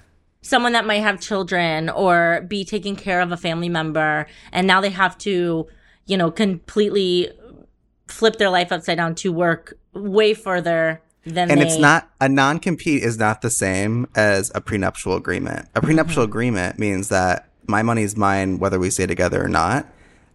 Someone 0.48 0.72
that 0.72 0.86
might 0.86 1.02
have 1.02 1.20
children 1.20 1.90
or 1.90 2.40
be 2.48 2.64
taking 2.64 2.96
care 2.96 3.20
of 3.20 3.32
a 3.32 3.36
family 3.36 3.68
member, 3.68 4.26
and 4.50 4.66
now 4.66 4.80
they 4.80 4.88
have 4.88 5.18
to, 5.18 5.66
you 6.06 6.16
know, 6.16 6.30
completely 6.30 7.30
flip 8.06 8.36
their 8.38 8.48
life 8.48 8.72
upside 8.72 8.96
down 8.96 9.14
to 9.16 9.30
work 9.30 9.74
way 9.92 10.32
further 10.32 11.02
than 11.24 11.50
And 11.50 11.60
they. 11.60 11.66
it's 11.66 11.76
not 11.78 12.10
a 12.18 12.30
non 12.30 12.60
compete 12.60 13.02
is 13.02 13.18
not 13.18 13.42
the 13.42 13.50
same 13.50 14.06
as 14.14 14.50
a 14.54 14.60
prenuptial 14.62 15.14
agreement. 15.14 15.68
A 15.74 15.82
prenuptial 15.82 16.22
Mm-hmm. 16.22 16.30
agreement 16.30 16.78
means 16.78 17.08
that 17.10 17.50
my 17.66 17.82
money's 17.82 18.16
mine 18.16 18.58
whether 18.58 18.78
we 18.78 18.88
stay 18.88 19.06
together 19.06 19.44
or 19.44 19.48
not. 19.48 19.86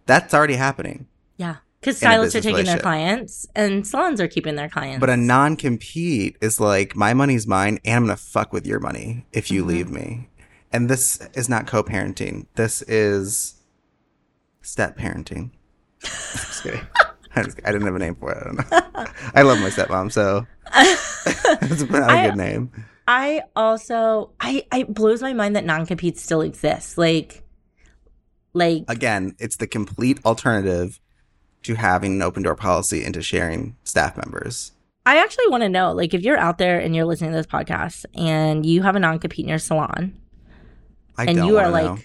That's 0.06 0.32
already 0.32 0.54
happening. 0.54 1.08
Yeah. 1.36 1.56
Because 1.84 1.98
stylists 1.98 2.34
are 2.34 2.40
taking 2.40 2.64
their 2.64 2.78
clients 2.78 3.46
and 3.54 3.86
salons 3.86 4.18
are 4.20 4.28
keeping 4.28 4.54
their 4.56 4.70
clients. 4.70 5.00
But 5.00 5.10
a 5.10 5.16
non 5.18 5.56
compete 5.56 6.36
is 6.40 6.58
like 6.58 6.96
my 6.96 7.12
money's 7.12 7.46
mine 7.46 7.78
and 7.84 7.96
I'm 7.96 8.02
gonna 8.04 8.16
fuck 8.16 8.52
with 8.54 8.66
your 8.66 8.80
money 8.80 9.26
if 9.32 9.46
Mm-hmm. 9.46 9.54
you 9.54 9.64
leave 9.66 9.90
me. 9.90 10.28
And 10.72 10.88
this 10.88 11.20
is 11.34 11.48
not 11.48 11.66
co 11.66 11.82
parenting. 11.82 12.46
This 12.54 12.80
is 12.82 13.54
step 14.62 14.96
parenting. 14.96 15.50
Just 16.00 16.62
kidding. 16.62 16.80
I, 17.36 17.42
just- 17.42 17.60
I 17.64 17.72
didn't 17.72 17.86
have 17.86 17.96
a 17.96 17.98
name 17.98 18.14
for 18.14 18.32
it. 18.32 18.38
I 18.40 18.44
don't 18.44 18.56
know. 18.70 19.06
I 19.34 19.42
love 19.42 19.58
my 19.60 19.68
stepmom, 19.68 20.10
so 20.12 20.46
it's 20.74 21.82
not 21.90 22.10
a 22.10 22.12
I- 22.12 22.26
good 22.28 22.36
name. 22.36 22.70
I 23.06 23.42
also 23.54 24.30
I 24.40 24.64
I 24.72 24.78
it 24.80 24.94
blows 24.94 25.20
my 25.20 25.34
mind 25.34 25.56
that 25.56 25.64
non-compete 25.66 26.16
still 26.18 26.40
exists. 26.40 26.96
Like 26.96 27.42
like 28.54 28.84
Again, 28.88 29.34
it's 29.38 29.56
the 29.56 29.66
complete 29.66 30.24
alternative 30.24 30.98
to 31.64 31.74
having 31.74 32.14
an 32.14 32.22
open 32.22 32.42
door 32.42 32.54
policy 32.54 33.04
and 33.04 33.14
to 33.14 33.22
sharing 33.22 33.76
staff 33.84 34.16
members. 34.16 34.72
I 35.06 35.18
actually 35.18 35.48
want 35.48 35.62
to 35.62 35.68
know 35.68 35.92
like 35.92 36.14
if 36.14 36.22
you're 36.22 36.38
out 36.38 36.58
there 36.58 36.78
and 36.78 36.94
you're 36.96 37.04
listening 37.04 37.30
to 37.32 37.36
this 37.36 37.46
podcast 37.46 38.06
and 38.14 38.64
you 38.64 38.82
have 38.82 38.96
a 38.96 39.00
non-compete 39.00 39.44
in 39.44 39.48
your 39.48 39.58
salon 39.58 40.18
I 41.16 41.24
and 41.24 41.44
you 41.46 41.58
are 41.58 41.70
like 41.70 41.84
know. 41.84 41.98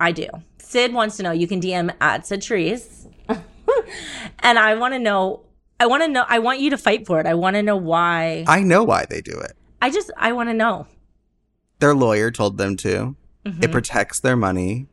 I 0.00 0.12
do. 0.12 0.28
Sid 0.58 0.92
wants 0.92 1.16
to 1.18 1.22
know. 1.22 1.32
You 1.32 1.46
can 1.46 1.60
DM 1.60 1.94
at 2.00 2.26
Sid 2.26 2.42
Trees. 2.42 3.06
and 4.40 4.58
I 4.58 4.74
want 4.74 4.94
to 4.94 4.98
know 4.98 5.44
I 5.78 5.86
want 5.86 6.02
to 6.04 6.08
know 6.08 6.24
I 6.26 6.38
want 6.38 6.60
you 6.60 6.70
to 6.70 6.78
fight 6.78 7.06
for 7.06 7.20
it. 7.20 7.26
I 7.26 7.34
want 7.34 7.56
to 7.56 7.62
know 7.62 7.76
why. 7.76 8.44
I 8.46 8.62
know 8.62 8.82
why 8.82 9.06
they 9.08 9.20
do 9.20 9.38
it. 9.38 9.52
I 9.82 9.90
just 9.90 10.10
I 10.16 10.32
want 10.32 10.48
to 10.48 10.54
know. 10.54 10.86
Their 11.78 11.94
lawyer 11.94 12.30
told 12.30 12.56
them 12.56 12.76
to. 12.78 13.14
Mm-hmm. 13.44 13.62
It 13.62 13.72
protects 13.72 14.20
their 14.20 14.36
money. 14.36 14.86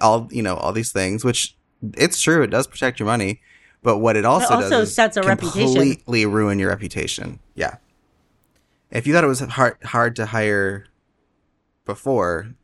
All 0.00 0.28
you 0.32 0.42
know, 0.42 0.56
all 0.56 0.72
these 0.72 0.90
things, 0.90 1.24
which 1.24 1.56
it's 1.94 2.20
true, 2.20 2.42
it 2.42 2.48
does 2.48 2.66
protect 2.66 2.98
your 2.98 3.06
money. 3.06 3.40
But 3.82 3.98
what 3.98 4.16
it 4.16 4.24
also, 4.24 4.54
also 4.54 4.70
does 4.70 4.88
is 4.88 4.94
sets 4.94 5.16
a 5.16 5.22
reputation. 5.22 5.74
completely 5.74 6.24
ruin 6.24 6.58
your 6.58 6.68
reputation. 6.68 7.40
Yeah. 7.54 7.76
If 8.90 9.06
you 9.06 9.12
thought 9.12 9.24
it 9.24 9.28
was 9.28 9.40
hard 9.40 9.76
hard 9.82 10.16
to 10.16 10.26
hire 10.26 10.86
before, 11.84 12.54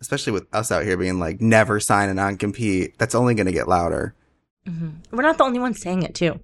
especially 0.00 0.32
with 0.32 0.46
us 0.54 0.72
out 0.72 0.84
here 0.84 0.96
being 0.96 1.18
like 1.18 1.40
never 1.40 1.78
sign 1.80 2.08
a 2.08 2.14
non 2.14 2.36
compete, 2.38 2.96
that's 2.96 3.14
only 3.14 3.34
going 3.34 3.46
to 3.46 3.52
get 3.52 3.68
louder. 3.68 4.14
Mm-hmm. 4.66 5.16
We're 5.16 5.22
not 5.22 5.38
the 5.38 5.44
only 5.44 5.58
ones 5.58 5.80
saying 5.80 6.02
it 6.02 6.14
too. 6.14 6.40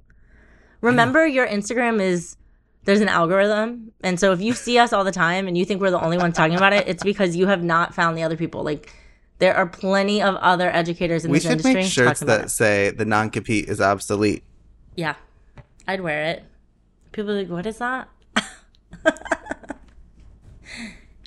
Remember, 0.80 1.26
your 1.26 1.46
Instagram 1.46 2.00
is 2.00 2.36
there's 2.84 3.00
an 3.00 3.08
algorithm, 3.08 3.92
and 4.02 4.18
so 4.18 4.32
if 4.32 4.40
you 4.40 4.52
see 4.52 4.78
us 4.78 4.92
all 4.92 5.04
the 5.04 5.12
time 5.12 5.46
and 5.46 5.56
you 5.56 5.64
think 5.64 5.80
we're 5.80 5.92
the 5.92 6.02
only 6.02 6.18
ones 6.18 6.36
talking 6.36 6.56
about 6.56 6.72
it, 6.72 6.88
it's 6.88 7.04
because 7.04 7.36
you 7.36 7.46
have 7.46 7.62
not 7.62 7.94
found 7.94 8.18
the 8.18 8.24
other 8.24 8.36
people. 8.36 8.64
Like 8.64 8.92
there 9.38 9.54
are 9.56 9.66
plenty 9.66 10.22
of 10.22 10.36
other 10.36 10.70
educators 10.70 11.24
in 11.24 11.30
We 11.30 11.38
this 11.38 11.42
should 11.44 11.52
industry 11.52 11.74
make 11.74 11.90
shirts 11.90 12.20
that 12.20 12.44
it. 12.46 12.48
say 12.50 12.90
the 12.90 13.04
non 13.04 13.30
compete 13.30 13.68
is 13.68 13.80
obsolete. 13.80 14.44
Yeah, 14.96 15.14
I'd 15.88 16.00
wear 16.00 16.24
it. 16.26 16.44
People 17.12 17.32
are 17.32 17.38
like, 17.40 17.48
what 17.48 17.66
is 17.66 17.78
that? 17.78 18.08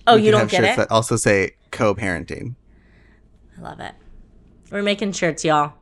oh, 0.08 0.16
We 0.16 0.26
you 0.26 0.32
don't 0.32 0.50
get 0.50 0.62
shirts 0.62 0.74
it? 0.74 0.78
that 0.78 0.92
also 0.92 1.16
say 1.16 1.52
co 1.72 1.94
parenting. 1.96 2.56
I 3.58 3.62
love 3.62 3.80
it. 3.80 3.94
We're 4.72 4.82
making 4.84 5.12
shirts, 5.14 5.46
y'all. 5.46 5.74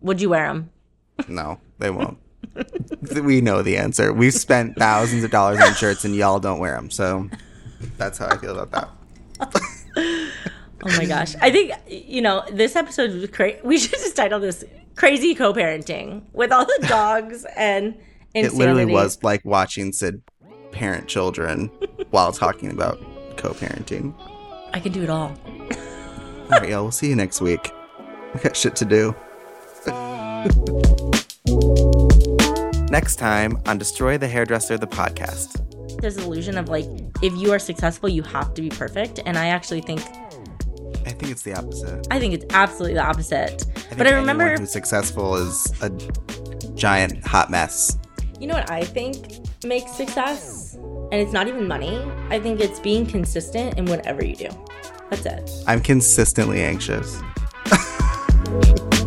Would 0.00 0.20
you 0.20 0.30
wear 0.30 0.46
them? 0.48 0.70
No, 1.28 1.60
they 1.78 1.90
won't. 1.90 2.18
we 3.22 3.40
know 3.40 3.62
the 3.62 3.76
answer. 3.76 4.12
We've 4.12 4.32
spent 4.34 4.76
thousands 4.76 5.24
of 5.24 5.30
dollars 5.30 5.60
on 5.60 5.74
shirts 5.74 6.04
and 6.04 6.14
y'all 6.14 6.40
don't 6.40 6.58
wear 6.58 6.74
them. 6.74 6.90
So 6.90 7.28
that's 7.98 8.18
how 8.18 8.28
I 8.28 8.36
feel 8.38 8.58
about 8.58 8.92
that. 9.38 9.70
Oh 10.82 10.96
my 10.96 11.04
gosh. 11.04 11.34
I 11.40 11.50
think, 11.50 11.72
you 11.86 12.22
know, 12.22 12.44
this 12.50 12.76
episode 12.76 13.12
was 13.12 13.28
crazy. 13.30 13.58
We 13.62 13.78
should 13.80 13.92
just 13.92 14.16
title 14.16 14.40
this 14.40 14.64
Crazy 14.96 15.34
Co 15.34 15.52
parenting 15.52 16.22
with 16.32 16.52
all 16.52 16.64
the 16.64 16.78
dogs 16.88 17.46
and 17.56 17.96
insanity. 18.34 18.46
It 18.46 18.52
literally 18.54 18.86
was 18.86 19.22
like 19.22 19.44
watching 19.44 19.92
Sid 19.92 20.22
parent 20.72 21.08
children 21.08 21.66
while 22.10 22.32
talking 22.32 22.70
about 22.70 22.98
co 23.36 23.50
parenting. 23.50 24.14
I 24.72 24.80
can 24.80 24.92
do 24.92 25.02
it 25.02 25.10
all. 25.10 25.36
All 26.50 26.58
right, 26.58 26.68
y'all. 26.68 26.82
We'll 26.82 26.92
see 26.92 27.08
you 27.08 27.16
next 27.16 27.40
week. 27.40 27.70
We 28.34 28.40
got 28.40 28.56
shit 28.56 28.76
to 28.76 28.84
do. 28.84 29.14
next 32.90 33.16
time 33.16 33.60
on 33.66 33.78
Destroy 33.78 34.18
the 34.18 34.28
Hairdresser, 34.28 34.78
the 34.78 34.86
podcast. 34.86 35.66
There's 36.00 36.16
an 36.16 36.24
illusion 36.24 36.56
of 36.56 36.68
like, 36.68 36.86
if 37.22 37.32
you 37.34 37.52
are 37.52 37.58
successful, 37.58 38.08
you 38.08 38.22
have 38.22 38.54
to 38.54 38.62
be 38.62 38.70
perfect. 38.70 39.20
And 39.26 39.36
I 39.36 39.46
actually 39.46 39.80
think, 39.80 40.00
think 41.20 41.32
it's 41.32 41.42
the 41.42 41.54
opposite. 41.54 42.06
I 42.10 42.18
think 42.18 42.34
it's 42.34 42.46
absolutely 42.50 42.94
the 42.94 43.04
opposite. 43.04 43.60
think 43.60 43.98
but 43.98 44.06
I 44.06 44.12
remember, 44.12 44.56
who's 44.56 44.72
successful 44.72 45.36
is 45.36 45.72
a 45.82 45.90
giant 46.74 47.24
hot 47.26 47.50
mess. 47.50 47.98
you 48.40 48.46
know 48.46 48.54
what 48.54 48.70
I 48.70 48.82
think 48.82 49.46
makes 49.64 49.92
success? 49.92 50.74
And 50.74 51.14
it's 51.14 51.32
not 51.32 51.46
even 51.46 51.68
money. 51.68 51.98
I 52.30 52.40
think 52.40 52.60
it's 52.60 52.80
being 52.80 53.04
consistent 53.04 53.76
in 53.76 53.84
whatever 53.84 54.24
you 54.24 54.36
do. 54.36 54.48
That's 55.10 55.26
it. 55.26 55.50
I'm 55.66 55.80
consistently 55.80 56.62
anxious. 56.62 57.20